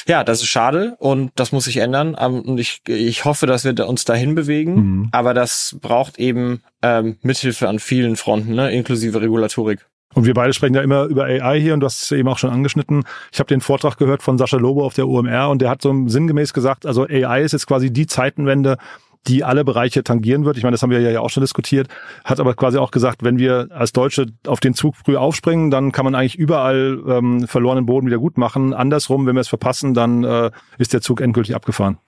ja, 0.06 0.24
das 0.24 0.40
ist 0.40 0.48
schade 0.48 0.96
und 0.98 1.32
das 1.36 1.52
muss 1.52 1.64
sich 1.64 1.78
ändern. 1.78 2.16
Ähm, 2.18 2.40
und 2.40 2.58
ich, 2.58 2.82
ich 2.86 3.24
hoffe, 3.24 3.46
dass 3.46 3.64
wir 3.64 3.86
uns 3.86 4.04
dahin 4.04 4.34
bewegen. 4.34 4.74
Mhm. 4.74 5.08
Aber 5.12 5.34
das 5.34 5.76
braucht 5.80 6.18
eben 6.18 6.62
ähm, 6.82 7.18
Mithilfe 7.22 7.68
an 7.68 7.78
vielen 7.78 8.16
Fronten, 8.16 8.54
ne, 8.54 8.72
inklusive 8.72 9.20
Regulatorik. 9.20 9.86
Und 10.14 10.26
wir 10.26 10.34
beide 10.34 10.52
sprechen 10.52 10.74
ja 10.74 10.82
immer 10.82 11.04
über 11.04 11.24
AI 11.24 11.60
hier 11.60 11.74
und 11.74 11.80
du 11.80 11.86
hast 11.86 12.02
es 12.02 12.12
eben 12.12 12.28
auch 12.28 12.38
schon 12.38 12.50
angeschnitten. 12.50 13.04
Ich 13.32 13.40
habe 13.40 13.48
den 13.48 13.60
Vortrag 13.60 13.96
gehört 13.96 14.22
von 14.22 14.38
Sascha 14.38 14.56
Lobo 14.56 14.84
auf 14.84 14.94
der 14.94 15.08
UMR 15.08 15.50
und 15.50 15.60
der 15.60 15.70
hat 15.70 15.82
so 15.82 15.92
sinngemäß 16.06 16.52
gesagt, 16.52 16.86
also 16.86 17.04
AI 17.04 17.42
ist 17.42 17.52
jetzt 17.52 17.66
quasi 17.66 17.92
die 17.92 18.06
Zeitenwende, 18.06 18.78
die 19.26 19.42
alle 19.42 19.64
Bereiche 19.64 20.04
tangieren 20.04 20.44
wird. 20.44 20.56
Ich 20.56 20.62
meine, 20.62 20.72
das 20.72 20.82
haben 20.82 20.90
wir 20.90 21.00
ja 21.00 21.20
auch 21.20 21.30
schon 21.30 21.42
diskutiert, 21.42 21.88
hat 22.24 22.40
aber 22.40 22.54
quasi 22.54 22.78
auch 22.78 22.90
gesagt, 22.90 23.22
wenn 23.24 23.38
wir 23.38 23.68
als 23.70 23.92
Deutsche 23.92 24.26
auf 24.46 24.60
den 24.60 24.74
Zug 24.74 24.96
früh 24.96 25.16
aufspringen, 25.16 25.70
dann 25.70 25.92
kann 25.92 26.04
man 26.04 26.14
eigentlich 26.14 26.36
überall 26.36 27.02
ähm, 27.08 27.48
verlorenen 27.48 27.86
Boden 27.86 28.06
wieder 28.06 28.18
gut 28.18 28.36
machen. 28.38 28.74
Andersrum, 28.74 29.26
wenn 29.26 29.34
wir 29.34 29.40
es 29.40 29.48
verpassen, 29.48 29.94
dann 29.94 30.24
äh, 30.24 30.50
ist 30.78 30.92
der 30.92 31.00
Zug 31.00 31.20
endgültig 31.20 31.54
abgefahren. 31.54 31.98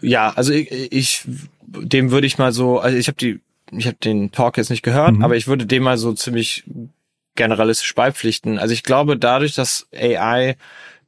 Ja, 0.00 0.32
also 0.34 0.52
ich, 0.52 0.70
ich 0.92 1.24
dem 1.66 2.10
würde 2.10 2.26
ich 2.26 2.38
mal 2.38 2.52
so, 2.52 2.78
also 2.78 2.96
ich 2.96 3.08
habe 3.08 3.16
die 3.16 3.40
ich 3.76 3.86
habe 3.86 3.96
den 3.96 4.32
Talk 4.32 4.56
jetzt 4.56 4.70
nicht 4.70 4.82
gehört, 4.82 5.14
mhm. 5.14 5.24
aber 5.24 5.36
ich 5.36 5.46
würde 5.46 5.66
dem 5.66 5.82
mal 5.82 5.98
so 5.98 6.12
ziemlich 6.12 6.64
generalistisch 7.34 7.94
beipflichten. 7.94 8.58
Also 8.58 8.72
ich 8.72 8.82
glaube, 8.82 9.16
dadurch, 9.16 9.54
dass 9.54 9.88
AI 9.92 10.56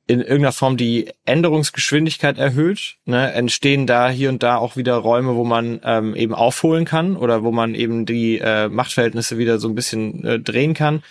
in 0.08 0.20
irgendeiner 0.20 0.52
Form 0.52 0.76
die 0.76 1.10
Änderungsgeschwindigkeit 1.24 2.38
erhöht, 2.38 2.96
ne, 3.06 3.32
entstehen 3.32 3.86
da 3.86 4.08
hier 4.08 4.28
und 4.28 4.42
da 4.42 4.56
auch 4.56 4.76
wieder 4.76 4.94
Räume, 4.94 5.34
wo 5.34 5.44
man 5.44 5.80
ähm, 5.82 6.14
eben 6.14 6.32
aufholen 6.32 6.84
kann 6.84 7.16
oder 7.16 7.42
wo 7.42 7.50
man 7.50 7.74
eben 7.74 8.06
die 8.06 8.38
äh, 8.38 8.68
Machtverhältnisse 8.68 9.36
wieder 9.36 9.58
so 9.58 9.68
ein 9.68 9.74
bisschen 9.74 10.24
äh, 10.24 10.38
drehen 10.38 10.74
kann. 10.74 11.02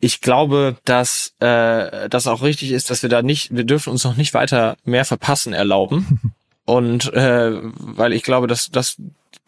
Ich 0.00 0.20
glaube, 0.22 0.76
dass 0.84 1.34
äh, 1.40 2.08
das 2.08 2.26
auch 2.26 2.42
richtig 2.42 2.70
ist, 2.70 2.88
dass 2.90 3.02
wir 3.02 3.10
da 3.10 3.20
nicht, 3.20 3.54
wir 3.54 3.64
dürfen 3.64 3.90
uns 3.90 4.04
noch 4.04 4.16
nicht 4.16 4.32
weiter 4.32 4.76
mehr 4.84 5.04
verpassen 5.04 5.52
erlauben. 5.52 6.32
Und 6.64 7.12
äh, 7.14 7.52
weil 7.62 8.12
ich 8.12 8.22
glaube, 8.22 8.46
dass, 8.46 8.70
dass 8.70 8.96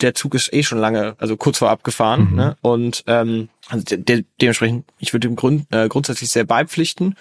der 0.03 0.15
Zug 0.15 0.35
ist 0.35 0.53
eh 0.53 0.63
schon 0.63 0.79
lange, 0.79 1.15
also 1.19 1.37
kurz 1.37 1.59
vor 1.59 1.71
abgefahren. 1.71 2.31
Mhm. 2.31 2.37
Ne? 2.37 2.57
Und 2.61 3.05
ähm, 3.07 3.49
also 3.69 3.85
de 3.85 3.99
de 3.99 4.25
dementsprechend, 4.41 4.85
ich 4.99 5.13
würde 5.13 5.29
dem 5.29 5.37
Grund, 5.37 5.67
äh, 5.71 5.89
grundsätzlich 5.89 6.31
sehr 6.31 6.45
beipflichten. 6.45 7.17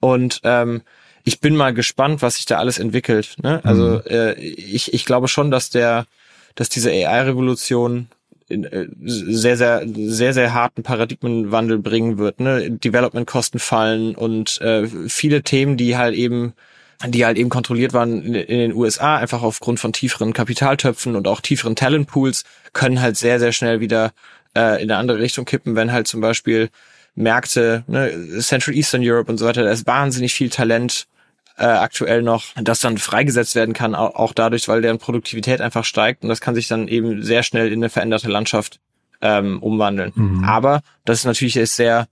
Und 0.00 0.40
ähm, 0.44 0.82
ich 1.24 1.40
bin 1.40 1.56
mal 1.56 1.74
gespannt, 1.74 2.22
was 2.22 2.36
sich 2.36 2.46
da 2.46 2.58
alles 2.58 2.78
entwickelt. 2.78 3.36
Ne? 3.42 3.60
Also 3.64 3.96
mhm. 3.96 4.02
äh, 4.06 4.32
ich, 4.34 4.94
ich 4.94 5.04
glaube 5.04 5.28
schon, 5.28 5.50
dass 5.50 5.70
der, 5.70 6.06
dass 6.54 6.68
diese 6.68 6.90
AI-Revolution 6.90 8.08
äh, 8.48 8.86
sehr, 9.04 9.56
sehr, 9.56 9.86
sehr, 9.86 10.32
sehr 10.32 10.54
harten 10.54 10.82
Paradigmenwandel 10.82 11.78
bringen 11.78 12.18
wird. 12.18 12.40
Ne? 12.40 12.70
Development-Kosten 12.70 13.58
fallen 13.58 14.14
und 14.14 14.60
äh, 14.60 14.86
viele 15.08 15.42
Themen, 15.42 15.76
die 15.76 15.96
halt 15.96 16.14
eben 16.14 16.54
die 17.06 17.24
halt 17.24 17.38
eben 17.38 17.48
kontrolliert 17.48 17.92
waren 17.92 18.22
in, 18.22 18.34
in 18.34 18.58
den 18.58 18.74
USA, 18.74 19.16
einfach 19.16 19.42
aufgrund 19.42 19.78
von 19.80 19.92
tieferen 19.92 20.32
Kapitaltöpfen 20.32 21.14
und 21.14 21.28
auch 21.28 21.40
tieferen 21.40 21.76
Talentpools, 21.76 22.44
können 22.72 23.00
halt 23.00 23.16
sehr, 23.16 23.38
sehr 23.38 23.52
schnell 23.52 23.80
wieder 23.80 24.12
äh, 24.56 24.82
in 24.82 24.90
eine 24.90 24.96
andere 24.96 25.18
Richtung 25.18 25.44
kippen, 25.44 25.76
wenn 25.76 25.92
halt 25.92 26.08
zum 26.08 26.20
Beispiel 26.20 26.70
Märkte, 27.14 27.84
ne, 27.86 28.38
Central 28.40 28.74
Eastern 28.74 29.02
Europe 29.04 29.30
und 29.30 29.38
so 29.38 29.46
weiter, 29.46 29.62
da 29.62 29.70
ist 29.70 29.86
wahnsinnig 29.86 30.34
viel 30.34 30.50
Talent 30.50 31.06
äh, 31.56 31.64
aktuell 31.64 32.22
noch, 32.22 32.44
das 32.56 32.80
dann 32.80 32.98
freigesetzt 32.98 33.54
werden 33.54 33.74
kann, 33.74 33.94
auch, 33.94 34.14
auch 34.14 34.32
dadurch, 34.32 34.68
weil 34.68 34.82
deren 34.82 34.98
Produktivität 34.98 35.60
einfach 35.60 35.84
steigt 35.84 36.22
und 36.22 36.28
das 36.28 36.40
kann 36.40 36.54
sich 36.54 36.68
dann 36.68 36.88
eben 36.88 37.22
sehr 37.22 37.42
schnell 37.42 37.68
in 37.68 37.80
eine 37.80 37.90
veränderte 37.90 38.28
Landschaft 38.28 38.78
ähm, 39.20 39.60
umwandeln. 39.62 40.12
Mhm. 40.14 40.44
Aber 40.44 40.82
das 41.04 41.20
ist 41.20 41.24
natürlich 41.24 41.54
sehr 41.54 42.06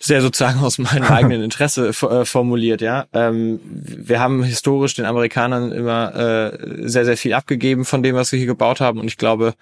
sehr 0.00 0.22
sozusagen 0.22 0.60
aus 0.60 0.78
meinem 0.78 1.04
eigenen 1.08 1.42
Interesse 1.42 1.88
äh, 1.88 2.24
formuliert, 2.24 2.80
ja. 2.80 3.06
Ähm, 3.12 3.60
wir 3.62 4.20
haben 4.20 4.42
historisch 4.42 4.94
den 4.94 5.04
Amerikanern 5.04 5.72
immer 5.72 6.14
äh, 6.14 6.88
sehr, 6.88 7.04
sehr 7.04 7.16
viel 7.16 7.34
abgegeben 7.34 7.84
von 7.84 8.02
dem, 8.02 8.14
was 8.14 8.32
wir 8.32 8.38
hier 8.38 8.46
gebaut 8.46 8.80
haben. 8.80 9.00
Und 9.00 9.08
ich 9.08 9.16
glaube, 9.16 9.54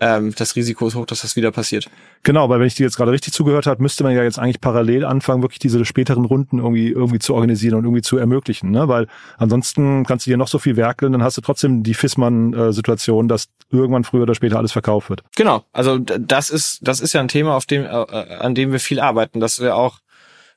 ähm, 0.00 0.34
das 0.36 0.56
Risiko 0.56 0.86
ist 0.86 0.94
hoch, 0.94 1.06
dass 1.06 1.22
das 1.22 1.36
wieder 1.36 1.50
passiert. 1.52 1.88
Genau, 2.22 2.48
weil 2.48 2.60
wenn 2.60 2.66
ich 2.66 2.74
dir 2.74 2.84
jetzt 2.84 2.96
gerade 2.96 3.12
richtig 3.12 3.32
zugehört 3.32 3.66
habe, 3.66 3.82
müsste 3.82 4.02
man 4.04 4.14
ja 4.14 4.22
jetzt 4.22 4.38
eigentlich 4.38 4.60
parallel 4.60 5.04
anfangen, 5.04 5.42
wirklich 5.42 5.58
diese 5.58 5.84
späteren 5.84 6.24
Runden 6.24 6.58
irgendwie 6.58 6.88
irgendwie 6.88 7.18
zu 7.18 7.34
organisieren 7.34 7.74
und 7.74 7.84
irgendwie 7.84 8.02
zu 8.02 8.16
ermöglichen, 8.16 8.70
ne? 8.70 8.88
Weil 8.88 9.06
ansonsten 9.38 10.04
kannst 10.04 10.26
du 10.26 10.30
dir 10.30 10.36
noch 10.36 10.48
so 10.48 10.58
viel 10.58 10.76
werkeln, 10.76 11.12
dann 11.12 11.22
hast 11.22 11.36
du 11.36 11.40
trotzdem 11.40 11.82
die 11.82 11.94
Fissmann-Situation, 11.94 13.28
dass 13.28 13.48
irgendwann 13.70 14.04
früher 14.04 14.22
oder 14.22 14.34
später 14.34 14.58
alles 14.58 14.72
verkauft 14.72 15.10
wird. 15.10 15.22
Genau, 15.36 15.64
also 15.72 15.98
das 15.98 16.50
ist 16.50 16.78
das 16.82 17.00
ist 17.00 17.12
ja 17.12 17.20
ein 17.20 17.28
Thema, 17.28 17.56
auf 17.56 17.66
dem 17.66 17.84
äh, 17.84 17.88
an 17.88 18.54
dem 18.54 18.72
wir 18.72 18.80
viel 18.80 19.00
arbeiten, 19.00 19.40
dass 19.40 19.60
wir 19.60 19.76
auch 19.76 19.98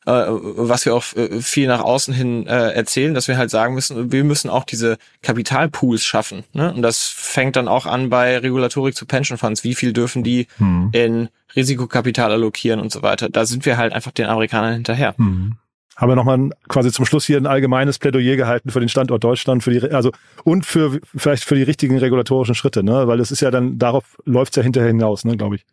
was 0.08 0.86
wir 0.86 0.96
auch 0.96 1.04
äh, 1.16 1.42
viel 1.42 1.68
nach 1.68 1.82
außen 1.82 2.14
hin 2.14 2.48
äh, 2.48 2.72
erzählen, 2.72 3.14
dass 3.14 3.28
wir 3.28 3.38
halt 3.38 3.50
sagen 3.50 3.74
müssen, 3.74 4.12
wir 4.12 4.24
müssen 4.24 4.50
auch 4.50 4.64
diese 4.64 4.98
Kapitalpools 5.22 6.04
schaffen. 6.04 6.44
Ne? 6.54 6.74
Und 6.74 6.82
das 6.82 7.08
fängt 7.08 7.56
dann 7.58 7.68
auch 7.68 7.86
an 7.86 8.10
bei 8.10 8.38
Regulatorik 8.38 8.96
zu 8.96 9.06
Pension 9.06 9.38
Funds. 9.38 9.64
Wie 9.64 9.76
viel 9.76 9.92
dürfen 9.92 10.24
die 10.24 10.48
hm. 10.58 10.90
in 10.94 11.30
Risikokapital 11.56 12.32
allokieren 12.32 12.80
und 12.80 12.92
so 12.92 13.02
weiter? 13.02 13.30
Da 13.30 13.46
sind 13.46 13.66
wir 13.66 13.78
halt 13.78 13.92
einfach 13.92 14.12
den 14.12 14.28
Amerikanern 14.28 14.74
hinterher. 14.74 15.14
Hm 15.18 15.58
haben 15.98 16.12
wir 16.12 16.16
nochmal 16.16 16.52
quasi 16.68 16.92
zum 16.92 17.06
Schluss 17.06 17.26
hier 17.26 17.38
ein 17.38 17.48
allgemeines 17.48 17.98
Plädoyer 17.98 18.36
gehalten 18.36 18.70
für 18.70 18.80
den 18.80 18.88
Standort 18.88 19.24
Deutschland, 19.24 19.64
für 19.64 19.72
die, 19.72 19.82
also 19.92 20.12
und 20.44 20.64
für 20.64 21.00
vielleicht 21.16 21.44
für 21.44 21.56
die 21.56 21.64
richtigen 21.64 21.98
regulatorischen 21.98 22.54
Schritte, 22.54 22.84
ne? 22.84 23.08
Weil 23.08 23.20
es 23.20 23.32
ist 23.32 23.42
ja 23.42 23.50
dann, 23.50 23.80
darauf 23.80 24.04
läuft's 24.24 24.56
ja 24.56 24.62
hinterher 24.62 24.90
hinaus, 24.90 25.26
ne, 25.26 25.36
glaube 25.36 25.56
ich. 25.56 25.66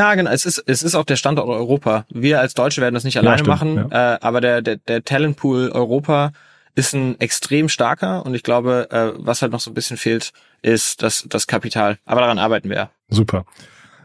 Ja, 0.00 0.14
genau. 0.14 0.30
Es 0.30 0.46
ist, 0.46 0.64
es 0.66 0.82
ist 0.82 0.94
auch 0.94 1.04
der 1.04 1.16
Standort 1.16 1.46
Europa. 1.46 2.06
Wir 2.08 2.40
als 2.40 2.54
Deutsche 2.54 2.80
werden 2.80 2.94
das 2.94 3.04
nicht 3.04 3.18
alleine 3.18 3.42
ja, 3.42 3.46
machen, 3.46 3.76
ja. 3.90 4.14
äh, 4.14 4.18
aber 4.22 4.40
der, 4.40 4.62
der, 4.62 4.76
der 4.76 5.04
Talentpool 5.04 5.70
Europa 5.72 6.32
ist 6.74 6.94
ein 6.94 7.20
extrem 7.20 7.68
starker 7.68 8.24
und 8.24 8.34
ich 8.34 8.42
glaube, 8.42 8.88
äh, 8.90 9.12
was 9.18 9.42
halt 9.42 9.52
noch 9.52 9.60
so 9.60 9.70
ein 9.70 9.74
bisschen 9.74 9.98
fehlt, 9.98 10.32
ist 10.62 11.02
das, 11.02 11.26
das 11.28 11.46
Kapital. 11.46 11.98
Aber 12.06 12.22
daran 12.22 12.38
arbeiten 12.38 12.70
wir 12.70 12.76
ja. 12.76 12.90
Super. 13.10 13.44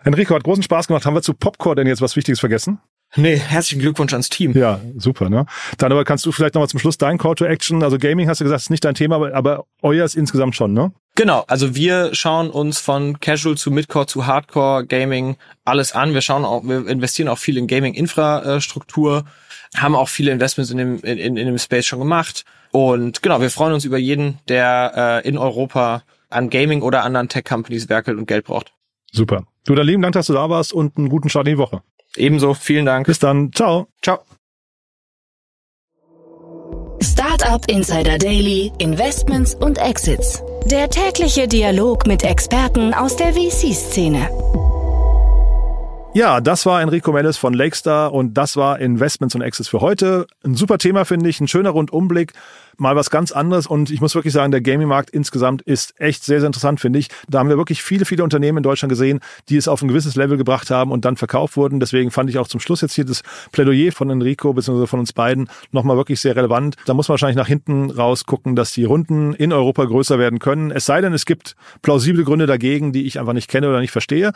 Enrico, 0.04 0.36
hat 0.36 0.44
großen 0.44 0.64
Spaß 0.64 0.88
gemacht. 0.88 1.06
Haben 1.06 1.14
wir 1.16 1.22
zu 1.22 1.34
Popcorn 1.34 1.78
denn 1.78 1.88
jetzt 1.88 2.02
was 2.02 2.18
Wichtiges 2.18 2.42
vergessen? 2.42 2.80
Nee, 3.16 3.38
herzlichen 3.38 3.82
Glückwunsch 3.82 4.14
ans 4.14 4.30
Team. 4.30 4.54
Ja, 4.54 4.80
super, 4.98 5.30
ne? 5.30 5.46
Dann 5.78 5.92
aber 5.92 6.04
kannst 6.04 6.26
du 6.26 6.32
vielleicht 6.32 6.56
nochmal 6.56 6.68
zum 6.68 6.80
Schluss 6.80 6.98
dein 6.98 7.18
Call 7.18 7.36
to 7.36 7.46
Action, 7.46 7.82
also 7.82 7.98
Gaming 7.98 8.28
hast 8.28 8.42
du 8.42 8.44
gesagt, 8.44 8.62
ist 8.62 8.70
nicht 8.70 8.84
dein 8.84 8.96
Thema, 8.96 9.16
aber, 9.16 9.34
aber 9.34 9.66
euer 9.82 10.04
ist 10.04 10.16
insgesamt 10.16 10.56
schon, 10.56 10.74
ne? 10.74 10.92
Genau, 11.16 11.46
also 11.48 11.76
wir 11.76 12.14
schauen 12.14 12.50
uns 12.50 12.80
von 12.80 13.22
Casual 13.22 13.56
zu 13.56 13.72
Midcore 13.72 14.06
zu 14.06 14.28
Hardcore 14.28 14.86
Gaming 14.86 15.38
alles 15.64 15.94
an. 15.94 16.14
Wir 16.14 16.20
schauen 16.20 16.44
auch, 16.44 16.64
wir 16.66 16.88
investieren 16.88 17.30
auch 17.30 17.38
viel 17.38 17.58
in 17.58 17.68
Gaming-Infrastruktur, 17.68 19.24
haben 19.78 19.96
auch 19.96 20.10
viele 20.10 20.32
Investments 20.32 20.72
in 20.72 20.78
dem, 20.78 21.00
in, 21.00 21.38
in 21.38 21.46
dem 21.46 21.58
Space 21.58 21.86
schon 21.86 22.00
gemacht. 22.00 22.44
Und 22.72 23.24
genau, 23.24 23.40
wir 23.40 23.50
freuen 23.50 23.72
uns 23.72 23.86
über 23.86 23.98
jeden, 23.98 24.40
der 24.50 25.22
äh, 25.24 25.28
in 25.28 25.38
Europa 25.38 26.04
an 26.30 26.50
Gaming 26.50 26.82
oder 26.82 27.04
anderen 27.04 27.30
Tech-Companies 27.30 27.88
werkelt 27.88 28.18
und 28.18 28.28
Geld 28.28 28.46
braucht. 28.46 28.74
Super. 29.14 29.46
Du, 29.66 29.74
dann 29.74 29.88
lieben 29.88 30.02
Dank, 30.02 30.14
dass 30.14 30.28
du 30.28 30.34
da 30.34 30.50
warst 30.50 30.74
und 30.74 30.98
einen 30.98 31.08
guten 31.08 31.30
Start 31.30 31.48
in 31.48 31.54
die 31.54 31.58
Woche. 31.58 31.82
Ebenso, 32.18 32.54
vielen 32.54 32.86
Dank. 32.86 33.08
Bis 33.08 33.20
dann. 33.20 33.52
Ciao. 33.54 33.88
Ciao. 34.02 34.20
Startup 37.02 37.64
Insider 37.70 38.18
Daily, 38.18 38.72
Investments 38.80 39.56
und 39.56 39.78
Exits. 39.78 40.42
Der 40.66 40.90
tägliche 40.90 41.48
Dialog 41.48 42.08
mit 42.08 42.24
Experten 42.24 42.94
aus 42.94 43.16
der 43.16 43.34
VC-Szene. 43.34 44.30
Ja, 46.16 46.40
das 46.40 46.66
war 46.66 46.82
Enrico 46.82 47.12
Mellis 47.12 47.36
von 47.36 47.54
Lakestar 47.54 48.14
und 48.14 48.36
das 48.36 48.56
war 48.56 48.80
Investments 48.80 49.36
und 49.36 49.42
Exits 49.42 49.68
für 49.68 49.82
heute. 49.82 50.28
Ein 50.46 50.56
super 50.56 50.78
Thema, 50.78 51.04
finde 51.04 51.30
ich, 51.30 51.42
ein 51.42 51.50
schöner 51.50 51.72
Rundumblick 51.72 52.32
mal 52.80 52.96
was 52.96 53.10
ganz 53.10 53.32
anderes. 53.32 53.68
Und 53.68 53.90
ich 53.90 54.02
muss 54.02 54.16
wirklich 54.16 54.34
sagen, 54.34 54.52
der 54.52 54.62
Gaming-Markt 54.62 55.10
insgesamt 55.10 55.62
ist 55.62 56.00
echt 56.00 56.24
sehr, 56.24 56.40
sehr 56.40 56.48
interessant, 56.48 56.80
finde 56.80 57.00
ich. 57.00 57.10
Da 57.30 57.40
haben 57.40 57.50
wir 57.50 57.58
wirklich 57.58 57.84
viele, 57.84 58.06
viele 58.06 58.24
Unternehmen 58.24 58.58
in 58.58 58.64
Deutschland 58.64 58.90
gesehen, 58.90 59.20
die 59.50 59.58
es 59.58 59.68
auf 59.68 59.82
ein 59.82 59.88
gewisses 59.88 60.16
Level 60.16 60.38
gebracht 60.38 60.70
haben 60.70 60.92
und 60.92 61.06
dann 61.06 61.18
verkauft 61.18 61.58
wurden. 61.58 61.80
Deswegen 61.80 62.12
fand 62.12 62.30
ich 62.30 62.38
auch 62.38 62.48
zum 62.48 62.60
Schluss 62.60 62.82
jetzt 62.82 62.94
hier 62.94 63.06
das 63.06 63.22
Plädoyer 63.52 63.92
von 63.92 64.10
Enrico 64.10 64.54
bzw. 64.54 64.88
von 64.88 65.00
uns 65.00 65.14
beiden 65.14 65.50
nochmal 65.72 65.98
wirklich 65.98 66.20
sehr 66.20 66.36
relevant. 66.36 66.76
Da 66.86 66.94
muss 66.94 67.08
man 67.08 67.14
wahrscheinlich 67.14 67.38
nach 67.38 67.48
hinten 67.48 67.92
raus 67.92 68.26
gucken, 68.26 68.56
dass 68.56 68.72
die 68.72 68.84
Runden 68.84 69.34
in 69.34 69.54
Europa 69.54 69.86
größer 69.86 70.20
werden 70.20 70.40
können. 70.40 70.72
Es 70.72 70.86
sei 70.86 71.02
denn, 71.02 71.14
es 71.14 71.26
gibt 71.26 71.56
plausible 71.82 72.24
Gründe 72.24 72.46
dagegen, 72.46 72.92
die 72.92 73.06
ich 73.06 73.20
einfach 73.20 73.34
nicht 73.34 73.50
kenne 73.50 73.70
oder 73.70 73.80
nicht 73.80 73.92
verstehe. 73.92 74.32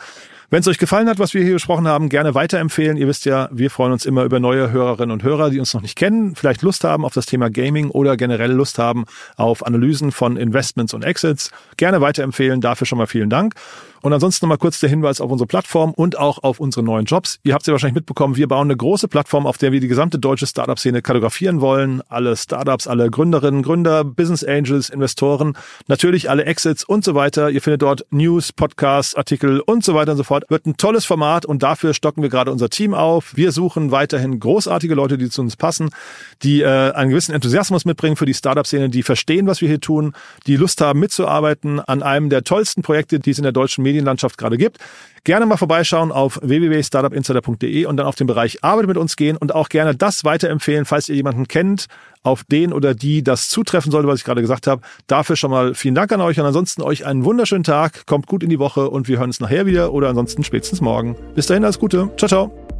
Wenn 0.50 0.60
es 0.60 0.68
euch 0.68 0.78
gefallen 0.78 1.08
hat, 1.08 1.20
was 1.20 1.32
wir 1.32 1.44
hier 1.44 1.52
besprochen 1.52 1.86
haben, 1.86 2.08
gerne 2.08 2.34
weiterempfehlen. 2.34 2.96
Ihr 2.96 3.06
wisst 3.06 3.24
ja, 3.24 3.48
wir 3.52 3.70
freuen 3.70 3.92
uns 3.92 4.04
immer 4.04 4.24
über 4.24 4.40
neue 4.40 4.72
Hörerinnen 4.72 5.12
und 5.12 5.22
Hörer, 5.22 5.50
die 5.50 5.60
uns 5.60 5.72
noch 5.74 5.82
nicht 5.82 5.96
kennen, 5.96 6.34
vielleicht 6.34 6.62
Lust 6.62 6.82
haben 6.82 7.04
auf 7.04 7.12
das 7.12 7.26
Thema 7.26 7.50
Gaming 7.50 7.90
oder 7.90 8.16
generell 8.16 8.29
Lust 8.54 8.78
haben 8.78 9.04
auf 9.36 9.66
Analysen 9.66 10.12
von 10.12 10.36
Investments 10.36 10.94
und 10.94 11.04
Exits. 11.04 11.50
Gerne 11.76 12.00
weiterempfehlen. 12.00 12.60
Dafür 12.60 12.86
schon 12.86 12.98
mal 12.98 13.06
vielen 13.06 13.30
Dank. 13.30 13.54
Und 14.02 14.12
ansonsten 14.12 14.46
nochmal 14.46 14.58
kurz 14.58 14.80
der 14.80 14.88
Hinweis 14.88 15.20
auf 15.20 15.30
unsere 15.30 15.46
Plattform 15.46 15.92
und 15.92 16.18
auch 16.18 16.42
auf 16.42 16.60
unsere 16.60 16.84
neuen 16.84 17.04
Jobs. 17.04 17.38
Ihr 17.42 17.54
habt 17.54 17.62
es 17.62 17.66
ja 17.66 17.72
wahrscheinlich 17.72 17.96
mitbekommen, 17.96 18.36
wir 18.36 18.48
bauen 18.48 18.66
eine 18.66 18.76
große 18.76 19.08
Plattform, 19.08 19.46
auf 19.46 19.58
der 19.58 19.72
wir 19.72 19.80
die 19.80 19.88
gesamte 19.88 20.18
deutsche 20.18 20.46
Startup-Szene 20.46 21.02
kartografieren 21.02 21.60
wollen. 21.60 22.02
Alle 22.08 22.36
Startups, 22.36 22.86
alle 22.86 23.10
Gründerinnen, 23.10 23.62
Gründer, 23.62 24.04
Business 24.04 24.44
Angels, 24.44 24.88
Investoren, 24.88 25.56
natürlich 25.88 26.30
alle 26.30 26.44
Exits 26.44 26.84
und 26.84 27.04
so 27.04 27.14
weiter. 27.14 27.50
Ihr 27.50 27.60
findet 27.60 27.82
dort 27.82 28.06
News, 28.10 28.52
Podcasts, 28.52 29.14
Artikel 29.14 29.60
und 29.60 29.84
so 29.84 29.94
weiter 29.94 30.12
und 30.12 30.18
so 30.18 30.24
fort. 30.24 30.44
Wird 30.48 30.66
ein 30.66 30.76
tolles 30.76 31.04
Format 31.04 31.44
und 31.44 31.62
dafür 31.62 31.94
stocken 31.94 32.22
wir 32.22 32.30
gerade 32.30 32.50
unser 32.50 32.70
Team 32.70 32.94
auf. 32.94 33.36
Wir 33.36 33.52
suchen 33.52 33.90
weiterhin 33.90 34.40
großartige 34.40 34.94
Leute, 34.94 35.18
die 35.18 35.28
zu 35.28 35.42
uns 35.42 35.56
passen, 35.56 35.90
die 36.42 36.62
äh, 36.62 36.92
einen 36.92 37.10
gewissen 37.10 37.34
Enthusiasmus 37.34 37.84
mitbringen 37.84 38.16
für 38.16 38.26
die 38.26 38.34
Startup-Szene, 38.34 38.88
die 38.88 39.02
verstehen, 39.02 39.46
was 39.46 39.60
wir 39.60 39.68
hier 39.68 39.80
tun, 39.80 40.14
die 40.46 40.56
Lust 40.56 40.80
haben 40.80 41.00
mitzuarbeiten 41.00 41.80
an 41.80 42.02
einem 42.02 42.30
der 42.30 42.44
tollsten 42.44 42.82
Projekte, 42.82 43.20
die 43.20 43.30
es 43.30 43.38
in 43.38 43.44
der 43.44 43.52
deutschen 43.52 43.84
Medienlandschaft 43.90 44.38
gerade 44.38 44.56
gibt. 44.56 44.78
Gerne 45.24 45.44
mal 45.44 45.56
vorbeischauen 45.56 46.12
auf 46.12 46.38
www.startupinsider.de 46.42 47.84
und 47.84 47.96
dann 47.96 48.06
auf 48.06 48.14
den 48.14 48.26
Bereich 48.26 48.64
Arbeit 48.64 48.86
mit 48.86 48.96
uns 48.96 49.16
gehen 49.16 49.36
und 49.36 49.54
auch 49.54 49.68
gerne 49.68 49.94
das 49.94 50.24
weiterempfehlen, 50.24 50.86
falls 50.86 51.08
ihr 51.08 51.16
jemanden 51.16 51.46
kennt, 51.46 51.86
auf 52.22 52.44
den 52.44 52.72
oder 52.72 52.94
die 52.94 53.22
das 53.22 53.48
zutreffen 53.48 53.92
sollte, 53.92 54.08
was 54.08 54.20
ich 54.20 54.24
gerade 54.24 54.40
gesagt 54.40 54.66
habe. 54.66 54.82
Dafür 55.06 55.36
schon 55.36 55.50
mal 55.50 55.74
vielen 55.74 55.94
Dank 55.94 56.12
an 56.12 56.20
euch 56.20 56.38
und 56.40 56.46
ansonsten 56.46 56.82
euch 56.82 57.04
einen 57.04 57.24
wunderschönen 57.24 57.64
Tag. 57.64 58.06
Kommt 58.06 58.26
gut 58.26 58.42
in 58.42 58.48
die 58.48 58.58
Woche 58.58 58.88
und 58.88 59.08
wir 59.08 59.18
hören 59.18 59.30
uns 59.30 59.40
nachher 59.40 59.66
wieder 59.66 59.92
oder 59.92 60.08
ansonsten 60.08 60.44
spätestens 60.44 60.80
morgen. 60.80 61.16
Bis 61.34 61.46
dahin, 61.46 61.64
alles 61.64 61.78
Gute. 61.78 62.10
Ciao, 62.16 62.28
ciao. 62.28 62.79